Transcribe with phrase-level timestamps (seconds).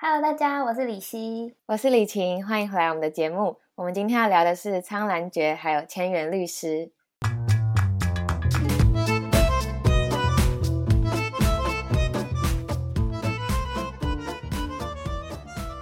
[0.00, 3.58] Hello，大家，我是李希，我是李晴，欢迎回来我们的节目。
[3.74, 6.92] 我们今天要聊的是苍兰诀，还有千元律师。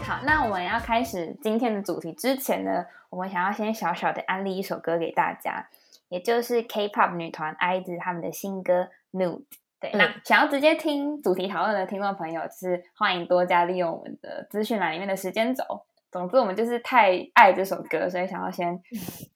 [0.01, 5.69] 好，那我们要开始今天的主题之前呢，我们想要先小小的安利一首歌给大家，
[6.09, 8.89] 也就是 K-pop 女团 IZ 他们的新歌
[9.19, 9.41] 《Nude》。
[9.81, 15.65] 对，那想要直接听主题讨论的听众朋友，就是欢迎多加利用我们的资讯栏里面的时间轴。
[16.11, 18.73] 总之，我们就是太爱这首歌，所以想要先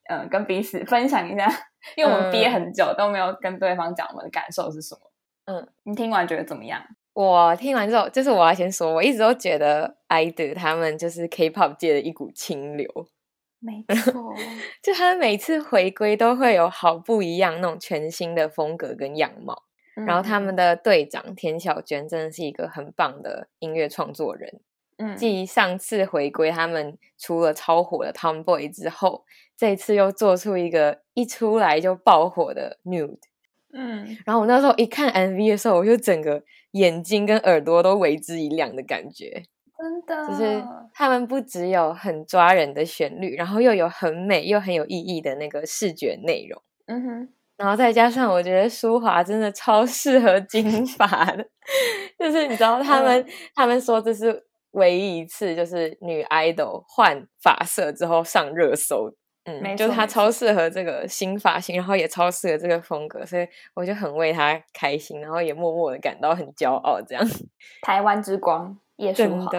[0.09, 1.47] 嗯 跟彼此分享一下，
[1.95, 5.01] 因为我们憋很久都没有跟对方讲我们的感受是什么。
[5.45, 6.83] 嗯，你听完觉得怎么样？
[7.13, 12.89] 我听完之后，就是我要先说，我一直都觉得 IDOL 他们就是 K-pop 界的一股清流。
[13.59, 14.35] 没 错，
[14.83, 19.65] 就他们每次回归都会有好不一样那种全新的风格跟样貌。
[19.95, 24.61] 然后他们的队长田小娟真的是一个很棒的音乐创作人。
[24.99, 29.25] 嗯，继上次回归他们出了超火的 Tomboy 之后，
[29.57, 33.17] 这次又做出一个一出来就爆火的 Nude。
[33.73, 36.43] 嗯，然后我那时候一看 MV 的时候，我就整个
[36.73, 39.43] 眼睛跟耳朵都为之一亮的感觉。
[39.79, 46.63] 真的，就是他们不只有很抓人的旋律，然后又有很美又很有意义的那个视觉内容。
[46.87, 47.29] 嗯哼。
[47.61, 51.47] 然后再加上，我觉得舒华真的超适合金发的，
[52.19, 59.13] 就是你知道，他们他们说这是唯一一次，就是女 idol 换发色之后上热搜，
[59.45, 67.23] 嗯，就是她超适合这个新发型，然后也超适合这个风格，所以我就很为她开心，然后也默默的感到很骄傲，这样。
[67.83, 69.51] 台湾之光，叶舒华，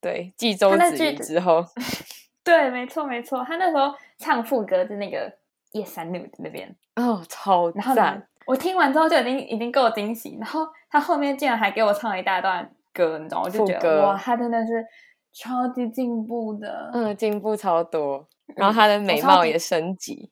[0.00, 1.64] 对，继周子瑜之后，
[2.44, 5.32] 对，没错没错，他那时候唱副歌的那个
[5.74, 6.74] 叶山女那边。
[6.96, 8.26] 哦，超赞！
[8.46, 14.84] 我听完之后就已经已经够惊喜，然后他后面竟然还给我唱了一大段歌，你知道我就觉得哇，他真的是
[15.32, 20.30] 超级进步的，嗯，进步超多，然后他的美貌也升级。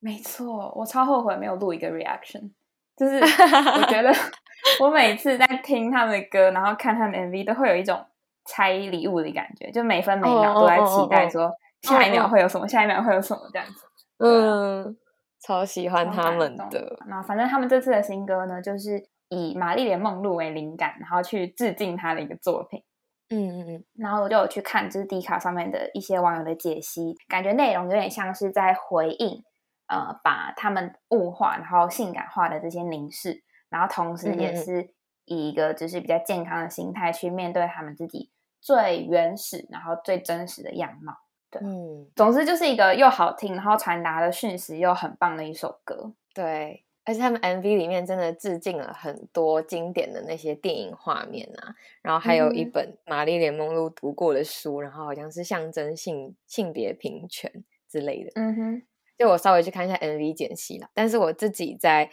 [0.00, 2.50] 没错，我超后悔没有录一个 reaction，
[2.96, 4.12] 就是我觉得
[4.80, 7.98] 我每次在听他们的歌，然后看他们 MV，都会有一种
[8.44, 11.50] 拆礼物的感觉，就每分每秒都在期待说
[11.82, 13.86] 下一秒会有什么，下一秒会有什么这样子，
[14.18, 14.96] 嗯。
[15.40, 22.82] 超喜欢他们的那反正他们这次的新歌呢，就是以玛丽莲梦露为灵感，然后去致敬他的一个作品。
[23.30, 23.84] 嗯嗯嗯。
[23.94, 29.44] 然后我就有去看，就是迪卡上面的一些网友的解析，感觉内容有点像是在回应，
[29.86, 34.90] 呃，把他们物化然后性感化的这些凝视，然后同时也是
[35.24, 41.14] 以一个就是比较健康的心态去面对他们自己最原始然后最真实的样貌。
[41.62, 46.12] 嗯，总之就是一个又好听，然后传达的讯息又很棒的一首歌。
[46.34, 57.50] 对，而且他们 MV 里面真的致敬了很多经典的那些电影画面啊，然后还有一本玛丽莲梦露读过的书，然后好像是象征性性别平权
[57.88, 58.30] 之类的。
[58.34, 58.82] 嗯哼，
[59.16, 62.10] 就我稍微去看一下 MV 剪辑了，但是我自己在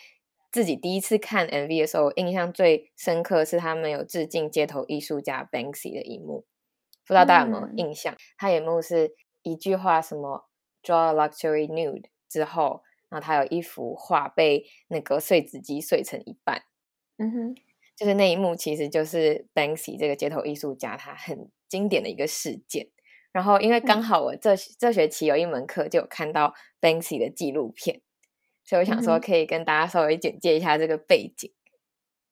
[0.49, 6.45] 自己第一次看 MV 的时候，印象最深刻是他们有致敬街头艺术家 Banksy 的一幕，
[7.05, 8.15] 不知道大家有没有印象？
[8.37, 9.13] 他一幕是。
[9.45, 10.49] 一句话什么
[10.83, 16.63] draw a luxury nude 之后，然后他有一幅画被那个碎纸机碎成一半，
[17.17, 17.55] 嗯哼，
[17.95, 22.89] 就是那一幕其实就是 Banksy 这个街头艺术家他很经典的一个事件。
[23.31, 28.01] 然后因为刚好我这这学期有一门课就有看到 Banksy 的纪录片，
[28.63, 31.53] 所以我想说可以跟大家稍微简介一下这个背景，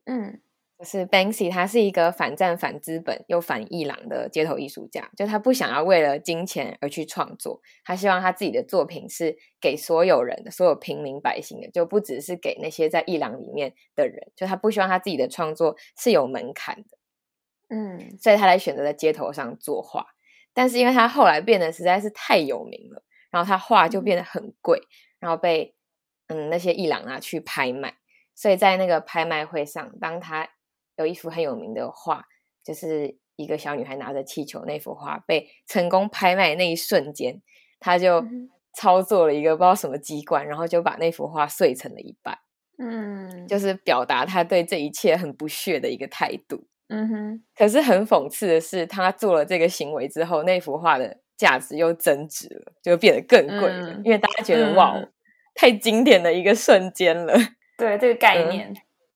[0.06, 0.42] 嗯。
[0.84, 5.10] 是 Banksy，他是一个反战、反资本又反伊朗的街头艺术家。
[5.16, 14.32] 就他不想要为了金钱而去创作，他希望他自己的作品是给所有人的，所有平民百姓的，就不只是给那些在伊朗里面的人。
[14.36, 16.98] 就他不希望他自己的创作是有门槛的，
[17.70, 20.08] 嗯，所以他才选择在街头上作画。
[20.54, 24.82] 但是因为他后来变得实在是太有名了，然后他画就变得很贵，
[25.20, 25.76] 然后被
[26.28, 27.96] 嗯那些伊朗拿去拍卖。
[28.36, 30.50] 所以在那个拍卖会上，当他
[30.98, 32.24] 有一幅很有名的画，
[32.64, 37.42] 就是一个小女孩拿着气球那幅画被成功拍卖那一瞬间，
[37.80, 38.24] 他就
[38.76, 42.38] 操作了一个不知道什么机关，然后就把那幅画碎成了一半。
[42.78, 46.68] 嗯，就是表达他对这一切很不屑的一个态度。
[46.90, 47.44] 嗯哼。
[47.56, 54.96] 可是很讽刺的是，他做了这个行为之后，那幅画的价值又增值了，就变得更贵了，因为大家觉得哇，
[55.56, 57.34] 太经典的一个瞬间了。
[57.78, 58.74] 对这个概念，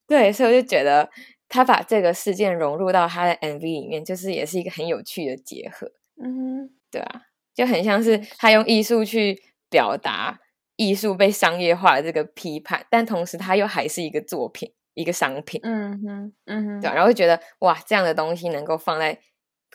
[0.07, 1.09] 对，所以我就觉得。
[1.49, 5.91] 他把这个事件融入到他的 MV 里面，就是也是一个很有趣的结合。
[6.21, 7.21] 嗯，对啊，
[7.53, 10.39] 就很像是他用艺术去表达
[10.75, 15.59] 艺术被商业化的这个批判，但同时他又还是一个作品，一个商品。
[15.63, 19.19] 嗯哼，嗯哼，对，然后会觉得哇，这样的东西能够放在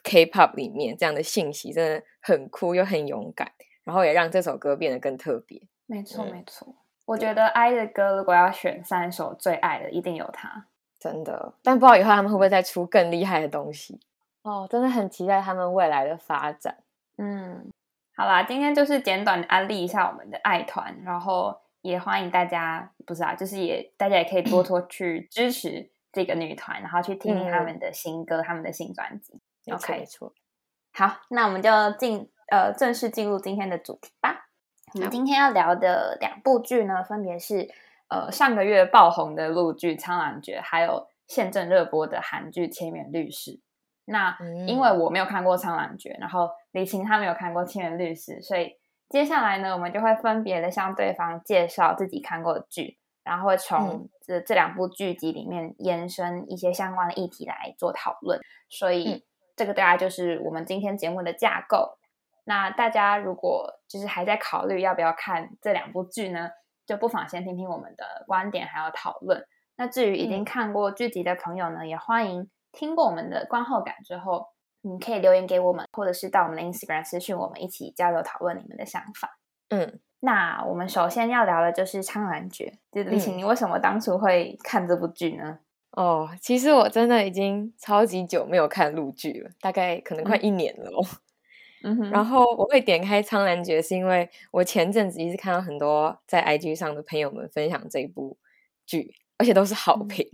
[0.05, 3.53] K-pop 里面这样的信息，真的很酷又很勇敢，
[3.85, 5.63] 然后也让这首歌变得更特别。
[5.87, 6.75] 没错，没错。
[7.05, 10.69] 我觉得 I 的歌如果要选三首最爱的，一定有它。
[11.03, 13.99] 真的，但不知道以后他们会不会再出更厉害的东西
[14.43, 14.69] 哦？
[14.71, 16.79] 真的很期待他们未来的发展。
[17.19, 17.73] 嗯，
[18.15, 29.41] 好啦，今天就是简短的安利一下我们的爱团，然后也欢迎大家，不是啊，就是也大家也可以多多 去支持这个女团，然后去听听他们的新歌、他们的新专辑。
[29.73, 30.33] OK，没错。
[30.93, 34.47] 好，那我们就进呃正式进入今天的主题吧。
[34.95, 37.69] 我们今天要聊的两部剧呢，分别是
[38.13, 43.53] 呃上个月爆红的陆剧《苍兰诀》，还有现正热播的韩剧《千元律师》。
[44.05, 44.37] 那
[44.67, 48.77] 因为我没有看过《苍兰诀》，然后李晴她没有看过《千元律师》，所以
[49.09, 58.39] 接下来呢，我们就会分别的向对方介绍自己看过的剧，然后会从这这两部剧集里面延伸一些相关的议题来做讨论。
[58.69, 59.25] 所以
[59.57, 61.97] 这个大概就是我们今天节目的架构。
[62.45, 66.51] 那大家如果就是还在考虑要不要看这两部剧呢，
[66.87, 69.45] 就不妨先听听我们的观点还有讨论。
[69.77, 74.47] 那至于已经看过剧集的朋友呢，也欢迎听过我们的观后感之后，
[74.83, 79.39] 你可以留言给我们，或者是到我们的 Instagram 私讯我们，一起交流讨论你们的想法。
[79.71, 82.79] 嗯，那我们首先要聊的就是《苍兰诀》。
[83.05, 85.59] 就李晴，你为什么当初会看这部剧呢？
[85.93, 91.05] 哦，其实我真的已经超级久没有看陆剧了，大概可能快一年了哦。
[92.11, 98.39] 然后我会点开《苍兰诀》，是因为我前阵子一直看到很多在 IG 上的朋友们分享这部
[98.87, 100.27] 剧，而且都是好评，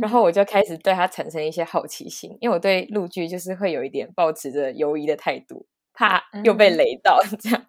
[0.00, 7.66] 然后我就开始对它产生一些好奇心，因为我对陆剧就是会有一点保持着犹疑的态度，怕又被雷到 这样。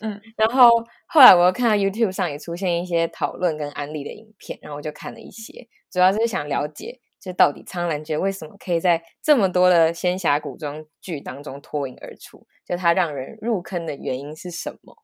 [0.00, 0.70] 嗯，然后
[1.06, 7.00] 后来我又看到 YouTube 上也出现一些讨论跟安利的影片，然后我就看了一些，主要是想了解。
[7.18, 12.46] 就到底《苍兰诀》为什么可以在这么多的仙侠古装剧当中脱颖而出？
[12.64, 15.02] 就它让人入坑的原因是什么？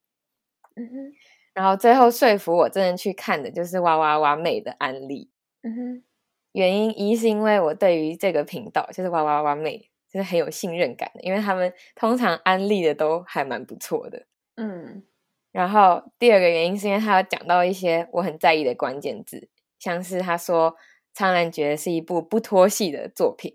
[0.76, 1.12] 嗯哼。
[1.54, 5.30] 然后最后说服我真的去看的就是哇哇哇妹的安利。
[5.62, 6.04] 嗯哼。
[6.52, 14.26] 原因一是因为我对于这个频道就是哇哇哇妹就是很有信任感的，因为他们通常安利的都还蛮不错的。
[14.56, 15.02] 嗯。
[15.50, 19.48] 然后第二个原因是因为他有讲到一些我很在意的关键字，
[19.78, 20.72] 像是他说。
[21.14, 23.54] 《苍兰诀》是一部不脱戏的作品，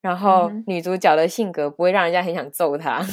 [0.00, 3.04] 然后女主角的性格不会让人家很想揍她，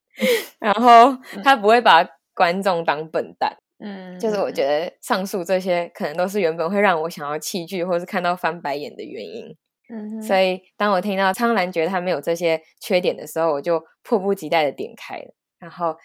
[0.58, 3.56] 然后她不会把观众当笨蛋。
[3.82, 9.56] 嗯，就是我觉得上述这些可能都是原本会让我想要弃剧或是看到翻白眼的原因。
[9.88, 15.34] 嗯，所以当我听到《苍兰诀》它没有这些缺点的时候，我就迫不及待的点开了。
[15.58, 15.96] 然后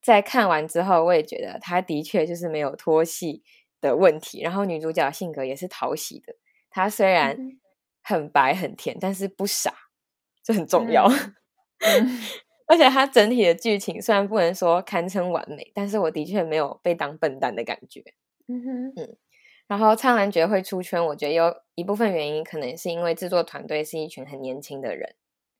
[0.00, 3.42] 在看完之后，我也觉得它的确就是没有脱戏
[3.80, 6.34] 的问题，然后女主角性格也是讨喜的。
[6.78, 7.36] 他虽然
[8.04, 9.74] 很白很甜，但是不傻，
[10.44, 11.08] 这很重要。
[12.68, 18.00] 而且他整体的剧情虽然不能说堪称完美，但是我的确没有被当笨蛋的感觉。
[18.46, 19.16] 嗯哼，嗯。
[19.66, 25.16] 然后《苍兰诀》会出圈，我觉得有一部分原因可能是因为制作团队是一群很年轻的人，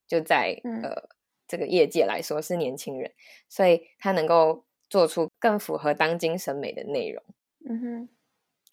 [0.07, 1.09] 就在呃
[1.49, 3.13] 这个业界来说是年轻人，
[3.49, 7.21] 所以他能够做出更符合当今审美的内容。
[7.69, 8.09] 嗯哼。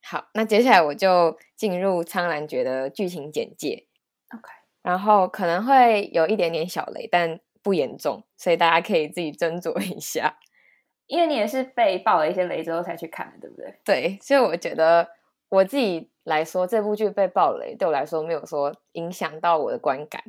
[0.08, 3.88] 好，那接下来我就进入《苍兰诀》的剧情简介。
[4.32, 4.52] OK，
[4.84, 10.38] 然后可能会有一点点小雷，但不严重，所以大家可以自己斟酌一下。
[11.08, 13.80] 因为你也是被爆了一些雷之后才去看的，对不对？
[13.84, 15.10] 对，所以我觉得
[15.50, 20.22] 我自己来说，这部剧被爆雷对我来说没有说影响到我的观感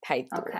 [0.00, 0.38] 太多。
[0.38, 0.52] OK，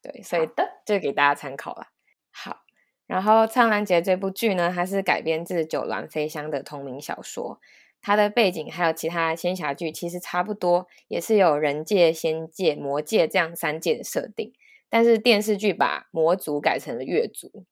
[0.00, 1.88] 对，所以的就给大家参考了。
[2.30, 2.62] 好，
[3.06, 7.60] 然后《苍兰诀》这部剧呢，它是改编自九鸾飞香的同名小说。
[8.02, 14.52] 它的背景还有其他仙侠剧其实差不多，也是有人界、仙界、魔界这样三界的设定，
[14.88, 17.66] 但是电视剧把魔族改成了月族。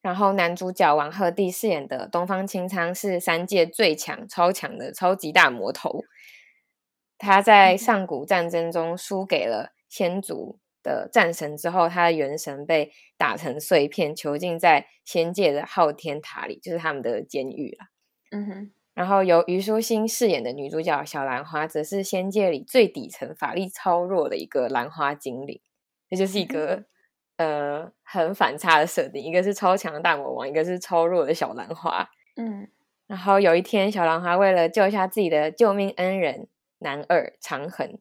[0.00, 6.04] 然后男主角王鹤棣饰演的东方青苍是三界最强、超强的超级大魔头。
[7.18, 17.88] 他在上古战争中输给了仙族的战神之后，他的元神被打成碎片，囚禁在仙界的昊天塔里，就是他们的监狱了。
[18.30, 25.60] 嗯哼，然后由虞书欣饰演的女主角小兰花，则是仙界里最底层、法力超弱的一个兰花精灵，
[26.08, 26.84] 这就是一个
[27.38, 32.08] 呃很反差的设定，一个是超强的大魔王，一个是超弱的小兰花。
[32.36, 32.68] 嗯，
[33.08, 36.46] 然后有一天，小兰花为了救下自己的救命恩人
[36.78, 37.98] 男二长恒，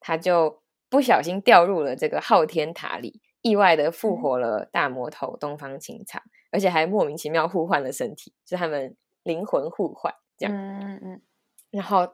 [0.00, 6.20] 他就不小心掉入了这个昊天塔里，意外的复活了大魔头东方青苍，
[6.50, 8.96] 而且还莫名其妙互换了身体，就他们。
[9.28, 11.22] 灵魂互换这样，嗯嗯嗯，
[11.70, 12.08] 然后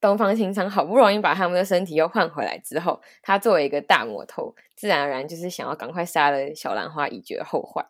[0.00, 7.84] 东方青苍好不容易把他们的身体又换回来之后，他作为一个大魔头，自然而然就是想要赶快杀了小兰花以绝后患。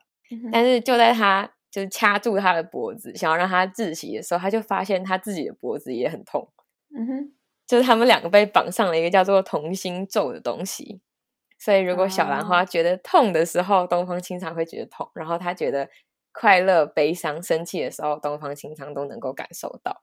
[0.52, 6.48] 但是就在他就是掐住他的脖子，想要让他窒息的时候，他就发现他自己的脖子也很痛。
[6.96, 7.32] 嗯哼，
[7.66, 11.00] 就是他们两个被绑上了一个叫做同心咒的东西。
[11.58, 15.88] 所以如果小兰花觉得痛的时候，东方青苍会觉得痛；然后他觉得
[16.38, 20.02] 快乐、悲伤、生气的时候，东方青苍都能够感受到。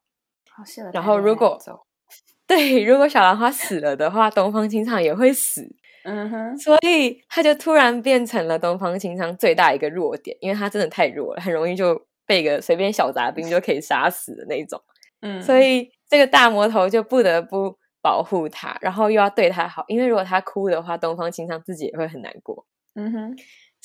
[0.92, 1.58] 然后如果
[2.48, 5.65] 对，如果小兰花死了的话，东方青苍也会死。
[6.04, 14.80] 嗯哼，所以他就突然变成了东方青苍最大一个弱点，因为他真的太弱了，很容易就被个随便小杂兵就可以杀死的那种。
[15.22, 22.68] 嗯，所以这个大魔头就不得不保护他，然后又要对他好，因为如果他哭的话，东方青苍自己也会很难过。
[22.94, 23.36] 嗯哼，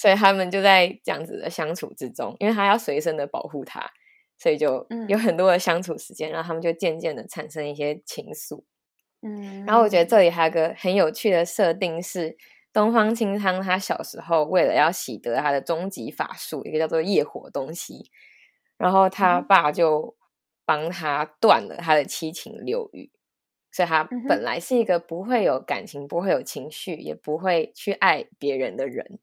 [0.00, 3.90] 所以他们就在这样子的相处之中，因为他要随身的保护他。
[4.38, 8.62] 所以就有很多的相处时间，然后他们就渐渐的产生一些情愫。
[9.20, 12.38] 嗯，然后我觉得这里还有个很有趣的设定是，
[12.72, 18.10] 东方青苍他小时候为了要习得他的终极法术，一个叫做业火东西，
[18.78, 20.16] 然后他爸就
[20.64, 23.10] 帮他断了他的七情六欲，
[23.70, 29.18] 所以他本来是一个不会有感情、不会有情绪、也不会去爱别人的人。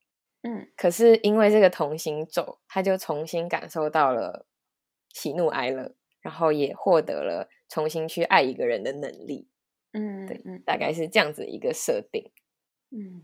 [0.47, 4.45] 嗯，可是因为这个同心咒，他就重新感受到了。
[5.13, 9.47] 喜怒哀乐，然后也获得了重新去爱一个人的能力。
[9.93, 12.29] 嗯，对，大概是这样子一个设定。
[12.91, 13.23] 嗯，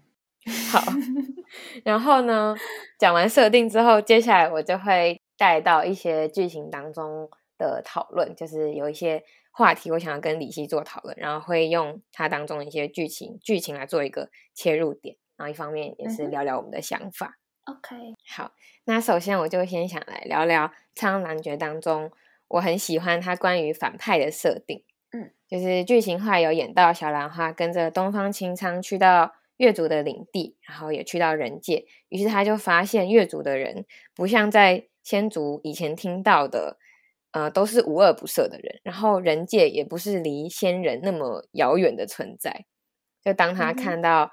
[0.72, 0.82] 好。
[1.86, 2.56] 然后呢，
[2.98, 17.38] 讲完设定之后，接下来我就会带到一些剧情当中的讨论，就是有一些话题我想要跟李希做讨论，然后会用它当中的一些剧情剧情来做一个切入点，然后一方面也是聊聊我们的想法。
[17.66, 18.54] OK，好，
[18.86, 22.10] 那首先我就先想来聊聊《苍兰诀》当中，
[22.48, 24.86] 我很喜欢它关于反派的设定。
[25.12, 33.86] 嗯，就是剧情话有演到小兰花跟着东方青苍去到月族的领地，然后也去到人界，于是他就发现月族的人
[34.16, 36.78] 不像在仙族以前听到的，
[37.32, 42.66] 呃，都是无恶不赦的人，然后人界也不是离仙人那么遥远的存在。
[43.22, 44.32] 就当他看到。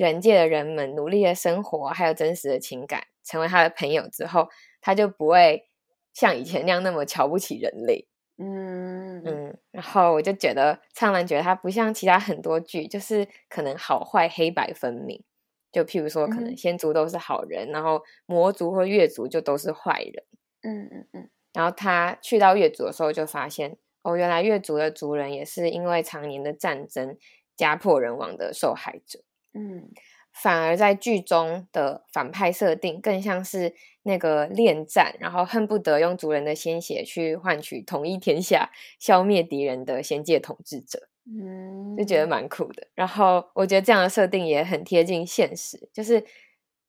[0.00, 4.48] 人界的人们努力的生活，还有真实的情感，成为他的朋友之后，
[4.80, 5.68] 他就不会
[6.14, 8.08] 像以前那样那么瞧不起人类。
[8.38, 15.22] 嗯嗯，然后我就觉得苍兰诀它不像其他很多剧，就是可能好坏黑白分明。
[15.70, 20.24] 就譬如说，可能仙族都是好人，然后魔族或月族就都是坏人。
[20.62, 21.30] 嗯嗯嗯。
[21.52, 27.18] 然后他去到月族的时候，就发现哦，原来月族的族人也是因为常年的战争
[27.54, 29.20] 家破人亡的受害者。
[29.52, 29.90] 嗯，
[30.32, 41.08] 反而在剧中的反派设定更像是那个恋战，然后恨不得用族人的鲜血去换取统一天下、消灭敌人的仙界统治者。
[41.26, 42.86] 嗯，就觉得蛮酷的。
[42.94, 46.24] 然后我觉得这样的设定也很贴近现实，就是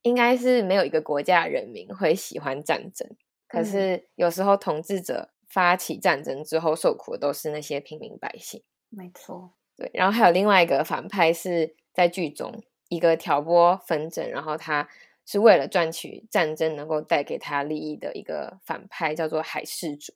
[0.03, 3.07] 应该是没有一个国家人民会喜欢战争，
[3.47, 8.63] 可是有时候统治者发起战争之后受苦的都是那些平民百姓。
[8.89, 9.89] 没错，对。
[9.93, 11.75] 然后还有另外一个反派是。
[11.93, 14.87] 在剧中，一个挑拨纷争，然后他
[15.25, 20.13] 是为了赚取战争能够带给他利益的一个反派，叫做海事主。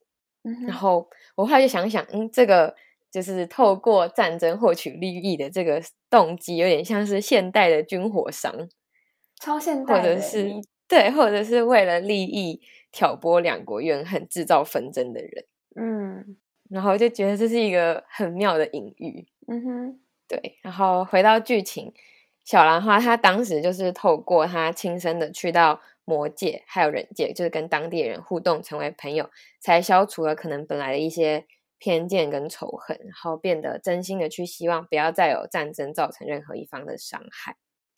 [0.67, 2.75] 然后我后来就想想，嗯，这个
[3.09, 8.69] 就是透过战争获取利益的这个动机，有点像是现代的军火商，
[9.39, 10.51] 超现代，或者是
[10.87, 15.45] 对，或者是为了利益挑拨两国怨恨、制造纷争的人。
[15.75, 16.37] 嗯，
[16.69, 19.27] 然后就觉得这是一个很妙的隐喻。
[19.47, 19.99] 嗯哼。
[20.27, 21.93] 对，然后回到剧情，
[22.43, 29.29] 小兰花她当时就是透过她亲身的去到魔界还有人界，就是跟当地人互动，成为朋友，
[29.59, 31.45] 才消除了可能本来的一些
[31.77, 37.57] 偏见跟仇恨，然后变得真心的去希望不要再有战争造成任何一方的伤害。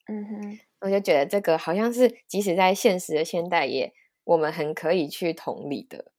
[0.09, 3.93] 嗯哼，我就觉得这个好像是即使在现实的现代也，
[4.23, 6.11] 我们很可以去同理的。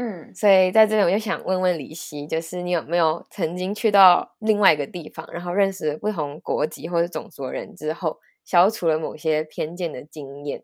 [0.00, 10.62] 嗯，所以在这里我就想问问李希，就是你有没有曾经去到另外一个地方，然后认识不同国籍或者种族的人之后，消除了某些偏见的经验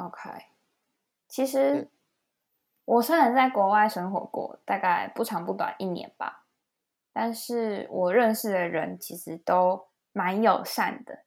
[0.00, 0.30] ？OK，
[1.28, 1.88] 其实
[2.84, 6.44] 我虽然在国外生活过，大概不长不短一年吧，
[7.12, 11.20] 但是我认识的人其实都蛮友善的。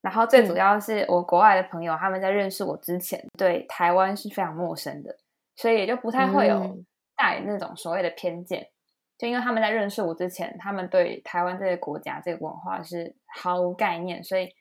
[0.00, 5.16] 然后最主要是我国外的朋友，他们在认识我之前，对台湾是非常陌生的。
[5.56, 6.84] 所以也就不太会有
[7.16, 8.70] 带那种所谓的偏见，
[9.16, 14.54] 就因为他们在认识我之前，他们对台湾这个国家、这个文化是毫无概念，所以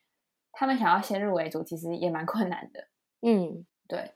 [0.51, 2.87] 他们想要先入为主，其实也蛮困难的。
[3.21, 4.13] 嗯，对。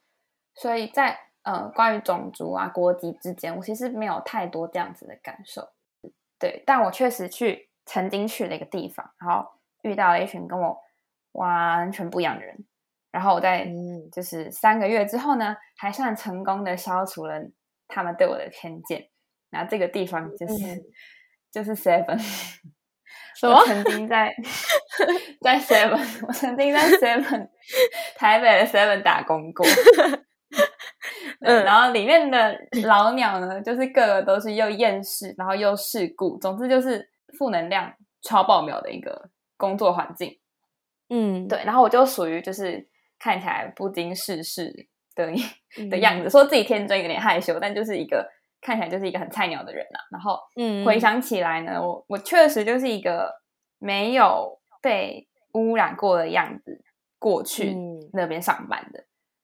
[0.53, 5.69] 所以在呃关于种族啊、国籍之间，我其实没有太多这样子的感受。
[6.39, 9.47] 对，但我确实去曾经去了一个地方，然后
[9.81, 10.77] 遇到了一群跟我
[11.31, 12.65] 完全不一样的人，
[13.17, 13.67] 然后我在
[14.11, 17.33] 就是三个月之后呢，还算成功的消除了
[17.87, 19.09] 他们对我的偏见。
[19.49, 20.55] 然后这个地方就是
[21.51, 22.21] 就是 Seven，
[23.41, 24.31] 我曾经在
[25.41, 27.49] 在 Seven，我曾经在 Seven
[28.15, 29.65] 台北的 Seven 打工过。
[31.41, 32.55] 嗯，然后里面的
[32.85, 37.09] 老鸟呢，就是个个都是又厌世，然后又世故，总之就是
[37.39, 40.37] 负能量超爆表的一个工作环境。
[41.09, 41.63] 嗯，对。
[41.63, 42.87] 然后我就属于就是
[43.19, 45.25] 看起来不经世事的
[45.89, 48.29] 的样子，说自己天真有点害羞，但就是一个
[48.61, 49.99] 看起来就是一个很菜鸟的人啊。
[50.11, 53.33] 然后，嗯，回想起来呢，我我确实就是一个
[53.79, 56.83] 没有被污染过的样子
[57.19, 57.75] 过去
[58.13, 59.03] 那边上班的。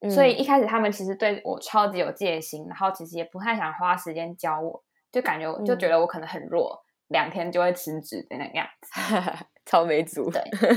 [0.09, 8.91] 所以一开始他们其实对我超级有戒心，然后其实也不太想花时间教我，就感觉就觉得我可能很弱，两天就会辞职的那个样子，
[9.65, 10.29] 超没族。
[10.29, 10.73] 对，对，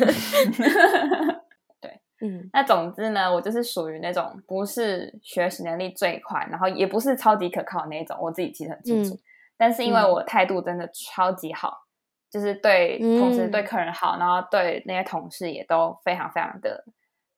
[2.20, 2.48] 嗯。
[2.52, 9.18] 那总之呢，我就是属于那种不是学习能力最快，然后也不是超级可靠的那种，我自己其实很清楚。
[9.56, 11.84] 但是因为我态度真的超级好，
[12.30, 16.84] 就是对同事对客人好，然后对那些同事也都非常非常的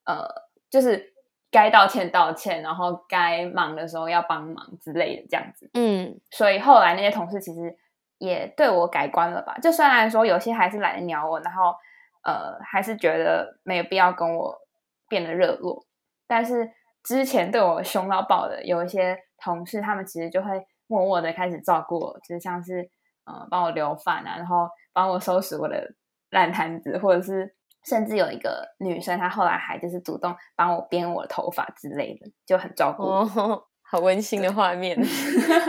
[0.04, 0.26] 呃，
[0.70, 1.14] 就是。
[1.50, 5.70] 该道歉道歉，然后该忙的时候要帮忙之类的，这样子。
[5.72, 7.74] 嗯，所以后来那些同事其实
[8.18, 9.56] 也对我改观了吧？
[9.62, 11.74] 就虽然说有些还是懒得鸟我，然后
[12.22, 14.60] 呃，还是觉得没有必要跟我
[15.08, 15.86] 变得热络。
[16.26, 16.70] 但是
[17.02, 20.50] 之前对我凶到爆的有一些同事，他们其实就会
[20.86, 22.90] 默默的开始照顾我，就是像是
[23.24, 25.94] 呃帮我留饭啊，然后帮我收拾我的
[26.30, 27.54] 烂摊子，或者是。
[27.84, 33.04] 甚至有一个女生，她后来还就是主动帮我编我的头发之类的，就很照顾。
[33.04, 34.98] 哦， 好温馨的画面。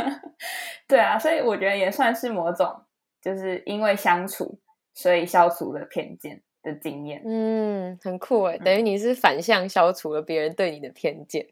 [0.85, 2.83] 对啊，所以我觉得也算是某种，
[3.21, 4.59] 就是因为相处，
[4.93, 7.21] 所以消除了偏见的经验。
[7.25, 11.47] 嗯，很酷哎，等于你是反向消除了别人对你的偏见。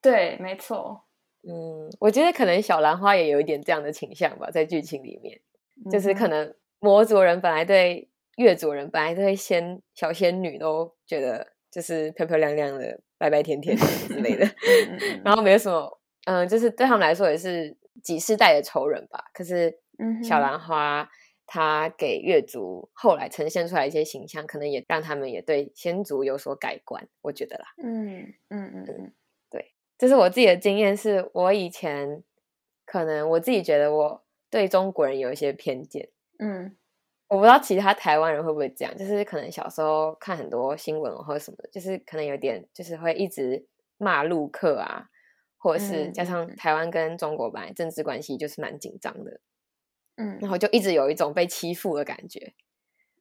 [0.00, 1.02] 对，没错。
[1.48, 5.40] 嗯，我觉得可能小兰花也有一点这样的倾向吧，在剧情里面，
[5.90, 8.08] 就是可能魔族人本来对。
[8.36, 13.76] 月族人本来对仙小仙女都觉得就是漂漂亮亮的、白白甜甜
[14.08, 14.46] 之类的，
[15.22, 19.22] 然后没有什么，嗯，就是对他们来说也是几世代的仇人吧。
[19.34, 19.78] 可是
[20.24, 21.06] 小兰花
[21.52, 27.06] 她给越族后来呈现出来一些形象，可能也让他们也对先族有所改观。
[27.20, 29.12] 我觉得啦，嗯嗯嗯嗯，
[29.50, 32.24] 对，这是我自己的经验，是我以前
[32.86, 36.74] 可能我自己觉得我对中国人有一些偏见，嗯。
[37.28, 45.08] 我不知道其他台湾人会不会这样，就是可能小时候看很多新闻或者什么的，就是可能有点就是会一直骂陆客啊，
[45.56, 49.40] 或者是加上台湾跟中国本来政治关系就是蛮紧张的，
[50.16, 52.52] 嗯，然后就一直有一种被欺负的感觉，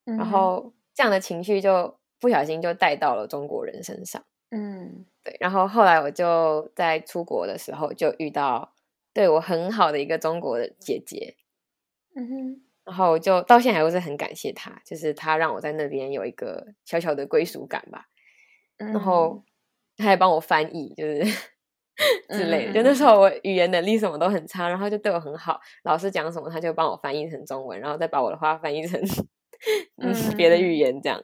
[0.06, 8.74] 然后这样的情绪就不小心就带到了中国人身上，嗯，对，然后后来我就在出国的时候就遇到
[9.14, 11.36] 对我很好的一个中国的姐姐，
[12.16, 12.62] 嗯哼。
[12.84, 18.08] 然后就到现在还是很感谢她，就是她让我在那边有一个小小的归属感吧。
[18.76, 19.44] 然后
[19.96, 21.22] 她还帮我翻译，就是
[22.30, 22.74] 之类的。
[22.74, 25.60] 就那时候我语言能力什么都很差，然后就对我很好。
[25.84, 29.00] 老师讲什么，他就帮我翻译成中文，然后再把我的话翻译成
[29.98, 31.18] 嗯别的语言，这样。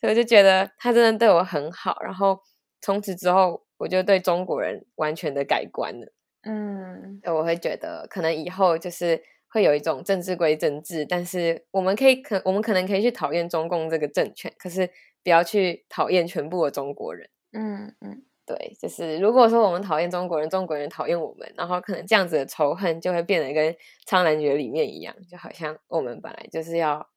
[0.00, 1.98] 所以我就觉得他真的对我很好。
[2.02, 2.40] 然后
[2.80, 6.12] 从此之后，我就对中国人完全的改观了。
[6.44, 9.22] 嗯，我会觉得可能以后就是。
[9.54, 14.88] 会有一种政治归政治，但是我们可以可我们可能可以去讨厌中共这个政权，可是
[15.22, 17.28] 不要去讨厌全部的中国人。
[17.52, 18.22] 嗯嗯，
[18.54, 23.72] 对，就是如果说我们讨厌中国人，中国人讨厌我们，然后可能这样子的仇恨就会变得跟
[24.04, 27.08] 《苍兰诀》里面一样，就好像我们本来就是要，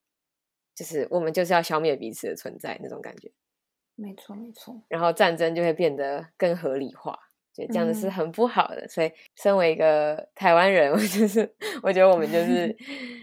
[0.74, 3.32] 就是我们就是要消灭彼此的存在那种感觉。
[3.96, 7.20] 没错没错，然后战争就会变得更合理化。
[7.54, 12.76] 觉得这样子是很不好的，所以身为一个台湾人，我就是我觉得我们就是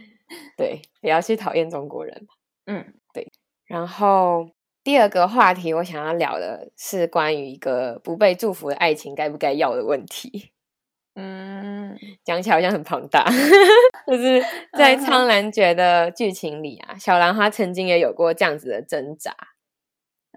[0.57, 2.27] 对，不要去讨厌中国人
[2.65, 3.31] 嗯，对。
[3.67, 4.49] 然后
[4.85, 10.51] 第二个话题，我想要聊的是关于一个不被祝福的爱情该不该要的问题。
[11.15, 13.25] 嗯，讲起来好像很庞大，
[14.09, 14.43] 就是
[14.77, 19.37] 在《苍兰诀》的剧情里啊，小兰花曾经也有过这样子的挣扎。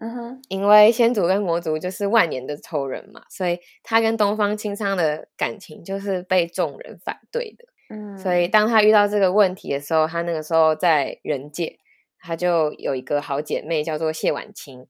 [0.01, 7.65] 嗯哼，因为先祖跟魔族就是万年的仇人嘛，所以他跟东方青苍的感情就是被众人反对的。
[7.95, 11.79] 嗯，所以当他遇到这个问题的时候，他那个时候在人界，
[12.25, 14.87] 他就有一个好姐妹叫做谢婉清，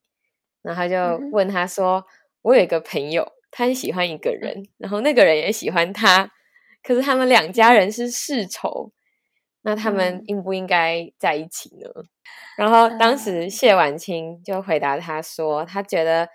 [0.62, 2.06] 然后他就问她说
[2.44, 6.32] ：“我有一个朋友，他很喜欢一个人，然后那个人也喜欢他，
[6.82, 8.94] 可是他们两家人是世仇，
[9.64, 11.90] 那他们应不应该在一起呢？
[12.58, 16.30] 然后当时谢婉清就回答她说，她觉得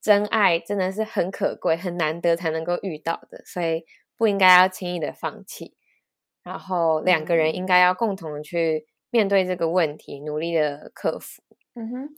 [0.00, 3.84] 真爱真的是很可贵、很难得才能够遇到的，所以
[4.16, 5.74] 不应该要轻易的放弃。
[6.42, 11.42] 然后两个人应该要共同去面对这个问题，努力的克服。
[11.74, 12.16] 嗯哼。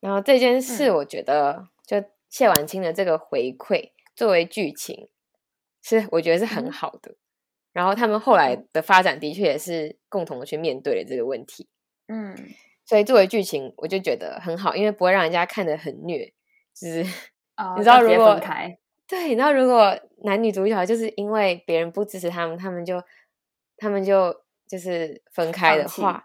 [0.00, 5.08] 然后这件事，我觉得就谢婉清的这个回馈作为剧情，
[5.82, 7.16] 是我觉得是很好的。
[7.72, 11.68] 然后他们后来的发展的确也是共同的去面对了这个问题。
[12.08, 12.36] 嗯。
[12.84, 16.32] 所以作为剧情，我就觉得很好，因为不会让人家看得很虐。
[16.72, 17.02] 就是
[17.76, 18.38] 你知道，如果
[19.08, 23.02] 对，你知道如果男女主角就是因为别人不支持他们，他们就
[23.76, 26.24] 他们就就是分开的话，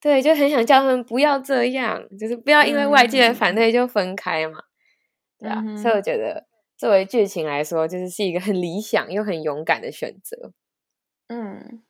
[0.00, 4.60] 对，就很想叫他们不要这样，就是不要因为外界的反对就分开嘛。
[5.38, 10.52] 对啊，所以我觉得作为剧情来说，就是是一个很理想又很勇敢的选择。
[11.28, 11.82] 嗯，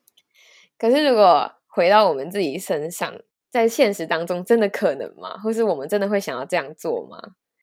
[0.78, 3.20] 可是如果回到我们自己身上。
[3.50, 5.38] 在现实当中，真的可能吗？
[5.38, 7.18] 或是我们真的会想要这样做吗？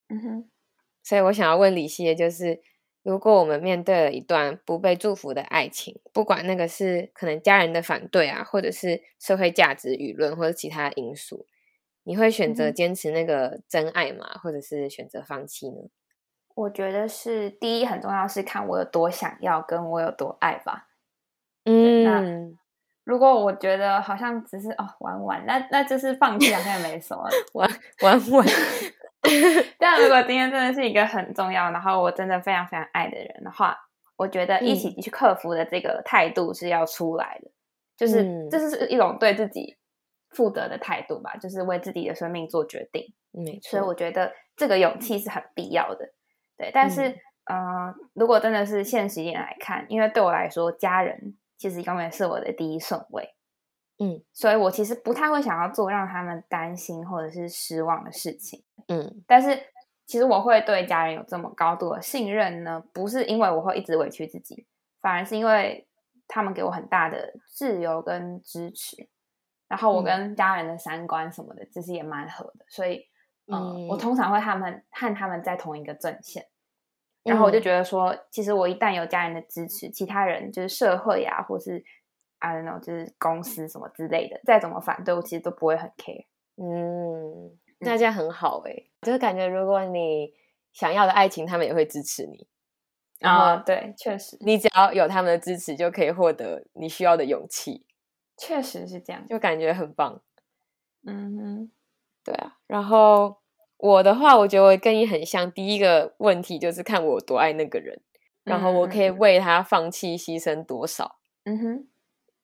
[0.09, 0.49] 嗯哼。
[1.03, 2.59] 所以我想要问李希，就是
[3.05, 11.45] 如果我们面对了一段不被祝福的爱情，不管那个是可能家人的反对啊，或者是社会价值、舆论或者其他因素，
[12.03, 14.25] 你会选择坚持那个真爱吗？
[14.41, 15.75] 或者是选择放弃呢？
[16.55, 20.87] 我觉得是第一很重要，是看我有多想要，跟我有多爱吧。
[21.65, 22.57] 嗯。
[23.03, 27.69] 如果我觉得好像只是哦玩玩，那那就是放弃好像也没什么 玩
[28.01, 28.47] 玩玩。
[29.79, 33.77] 但如果今天真的是一个很重要，然后我真的非常非常爱的人的话，
[34.15, 37.51] 我觉得一起去克服的这个态度是要出来的，
[37.97, 39.77] 就是这是一种对自己
[40.29, 43.13] 负责的态度吧，就是为自己的生命做决定。
[43.31, 46.13] 没错，所以我觉得这个勇气是很必要的。
[46.57, 47.09] 对，但是
[47.51, 51.37] 嗯，如果真的是现实一点来看，因为对我来说，家人。
[51.57, 53.33] 其实永远是我的第一顺位，
[53.97, 59.57] 嗯，所以我其实不太会想要做让他们担心或者是失望的事情，嗯，但是
[60.05, 64.67] 其实我会对家人有这么高度的信任呢，不是因为我会一直委屈自己，
[65.01, 65.87] 反而是因为
[66.27, 69.07] 他们给我很大的自由跟支持，
[69.67, 73.07] 然后我跟家人的三观什么的其实也蛮合的，所以，
[73.47, 76.45] 嗯，我通常会他们和他们在同一个阵线。
[77.23, 81.83] 然后我就觉得说，其实我一旦有家人的支持，其他人就是社会啊，或是
[82.45, 86.25] I don't know，就是公司什么之类的，再怎么反对我，其实都不会很 care。
[86.57, 90.33] 嗯，那这样很好哎，就是感觉如果你
[90.73, 92.47] 想要的爱情，他们也会支持你。
[93.21, 97.85] 啊，对，确实，你只要有他们的支持，就可以获得你需要的勇气。
[98.37, 100.21] 确实是这样，就感觉很棒。
[101.05, 101.71] 嗯哼，
[102.23, 103.37] 对啊，然后。
[103.77, 105.51] 我的话，我觉得我跟你很像。
[105.51, 108.01] 第一个问题就是看我多爱那个人，
[108.45, 111.17] 然后我可以为他放弃、牺牲多少。
[111.43, 111.87] 嗯哼，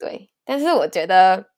[0.01, 0.29] 对。
[0.43, 1.51] 但是我觉得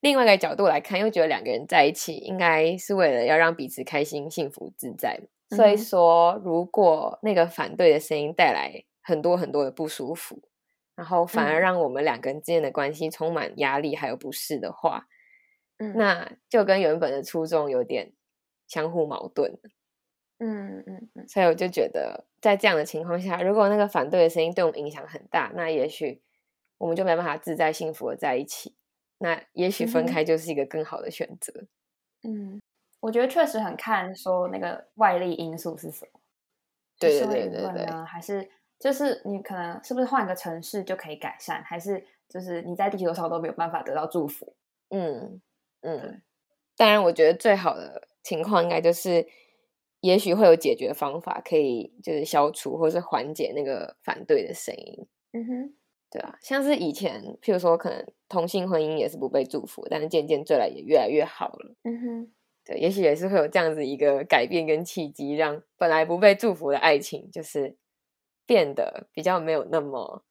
[0.00, 5.20] 另外一个角度来看，又觉得两个人在一起应该是为了要让彼此开心、幸福、自在。
[5.50, 10.40] 所以说，如果那个反对的声音带来很多很多的不舒服，
[10.96, 15.06] 然后反而让我们两个人之间的关系充满压力还有不适的话，
[15.94, 18.14] 那就跟原本的初衷有点。
[18.68, 19.58] 相互矛盾
[20.38, 26.22] 嗯嗯嗯，所以我就觉得，在这样的情况下，如果那个反对的声音对我们影响很大，那也许
[26.82, 28.74] 我们就没办法自在幸福的在一起。
[29.18, 31.52] 那也许分开就是一个更好的选择。
[32.24, 32.60] 嗯，
[32.98, 36.20] 我觉得确实很看说那个外力因素是什么，
[36.98, 44.56] 对对对对对，还是就是你可能是不是换个城市就可以改善，还是就是你在地球上都没有办法得到祝福？
[44.90, 45.40] 嗯
[45.82, 46.20] 嗯，
[46.76, 48.08] 当然，我觉得最好的。
[48.24, 49.26] 情况应该就是，
[49.98, 55.08] 也许会有解决方法，可以就是消除或是缓解那个反对的声音。
[55.32, 55.74] 嗯哼，
[56.12, 61.74] 对啊，像是以前，譬如说，可能同性婚姻也是不被祝福，但是渐渐最来也越来越好了。
[61.84, 62.32] 嗯哼，
[62.66, 67.78] 对，也许也是会有这样子一个改变跟契机，让本来不被祝福的爱情，就是
[68.44, 70.22] 变得比较没有那么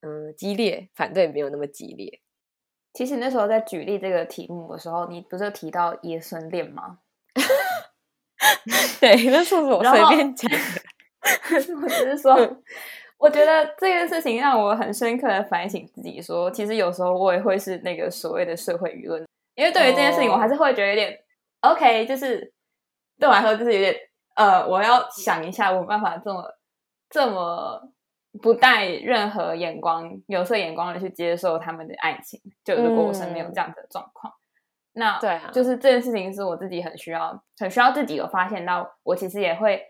[0.00, 2.20] 嗯激烈，反对没有那么激烈。
[2.92, 6.98] 其实那时候在举例这个题目的时候，你不是提到爷孙恋吗？
[9.00, 10.58] 对，那是我随便讲的。
[11.80, 12.34] 我只是说，
[13.22, 21.16] 我觉得这件事情让我很深刻的反省自己，说其实有时候我也会是那个所谓的社会舆论，因为对于这件事情，我还是会觉得有点
[21.60, 22.52] OK，就是
[23.20, 23.94] 对我来说就是有点
[24.34, 26.42] 呃，我要想一下，我办法这么
[27.08, 27.80] 这么
[28.42, 32.40] 不带任何眼光、有色眼光的去接受他们的爱情。
[32.64, 34.34] 就如果我身边有这样的状况。
[34.94, 39.80] 那对啊，就是这件事情是我自己很需要，很需要自己有发现到，我其实也会，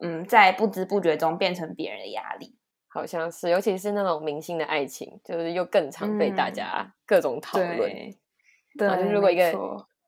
[0.00, 2.56] 嗯，在不知不觉中变成别人的压力。
[2.92, 7.78] 好像是，尤其是那种明星的爱情，就是又更常被大家各种讨论。
[7.78, 8.18] 对，
[8.76, 9.52] 就如果一个，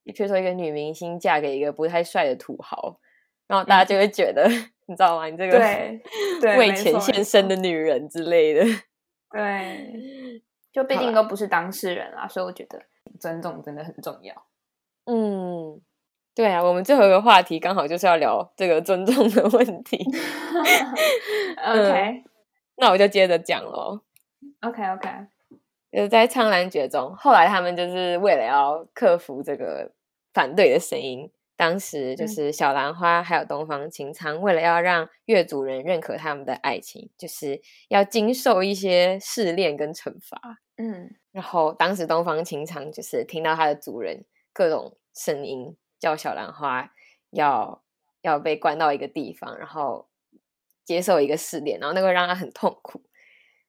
[0.02, 2.98] 你比如说一个女明星嫁给一个不太帅的土豪，
[3.46, 4.48] 然后大家就会觉得，
[4.87, 5.26] 你知道吗？
[5.26, 5.59] 你这个
[6.59, 8.64] 为钱献身的女人之类的。
[9.31, 12.83] 对，就毕竟都不是当事人啊，所以我觉得
[13.20, 14.35] 尊重真的很重要。
[15.05, 15.81] 嗯，
[16.35, 19.99] 对啊，我们最后一个话题刚好就是要聊这个尊重的问题。
[21.64, 22.25] OK。
[22.77, 24.01] 那我就接着讲喽。
[24.62, 25.09] OK OK，
[25.92, 29.92] 就是在苍兰诀中，后来他们就是为了要克服这个
[30.33, 40.40] 反对的声音，当时就是小兰花还有东方青苍，为了要让月主人认可他们的爱情，就是要经受一些试炼跟惩罚。
[40.77, 46.92] 嗯，然后当时东方青苍就是听到他的主人各种声音，叫小兰花
[47.30, 47.82] 要
[48.20, 50.08] 要被关到一个地方，然后。
[50.84, 53.00] 接受一个试炼，然后那个让他很痛苦，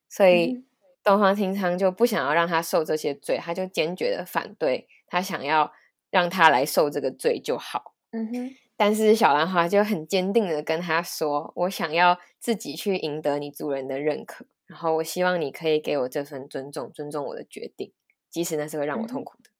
[0.08, 0.64] 所以
[1.04, 5.72] 东方青苍就不想要让他受这些罪，他就坚决的反对，他想要
[6.10, 7.94] 让他来受这个罪就好。
[8.10, 17.92] 嗯哼，但是小兰花就很坚定的跟他说：“我想要自己去赢得你主人的认可，然后我希望你可以给我这份尊重，尊重我的决定，
[18.28, 19.50] 即使那是会让我痛苦的。”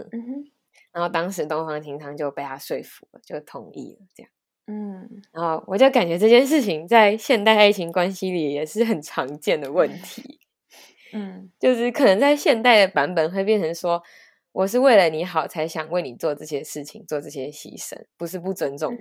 [0.00, 0.50] 嗯哼，
[0.94, 4.30] 然后当时东方青苍就被他说服了，就同意了，这样。
[4.66, 10.38] 嗯，然后我就感觉这件事情在现代爱情关系里也是很常见的问题。
[11.12, 14.02] 嗯，就是可能在现代的版本会变成说，
[14.52, 18.96] 我是为了你好才想为你做这些事情，做这些牺牲，不是不尊重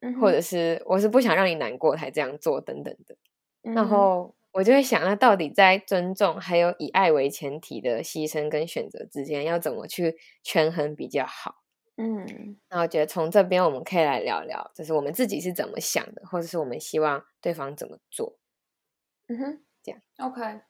[0.00, 3.16] 你，或者是我是不想让你难过才这样做等等的。
[3.62, 11.56] 然后我就会想，那到底在尊重还有以爱为前提的牺牲跟选择之间，要怎么去权衡比较好？
[11.96, 18.38] 嗯，那我觉得从这边我们可以来聊聊，就是我们自己是怎么想的，或者是我们希望对方怎么做。
[19.28, 20.60] 嗯哼，这样 OK。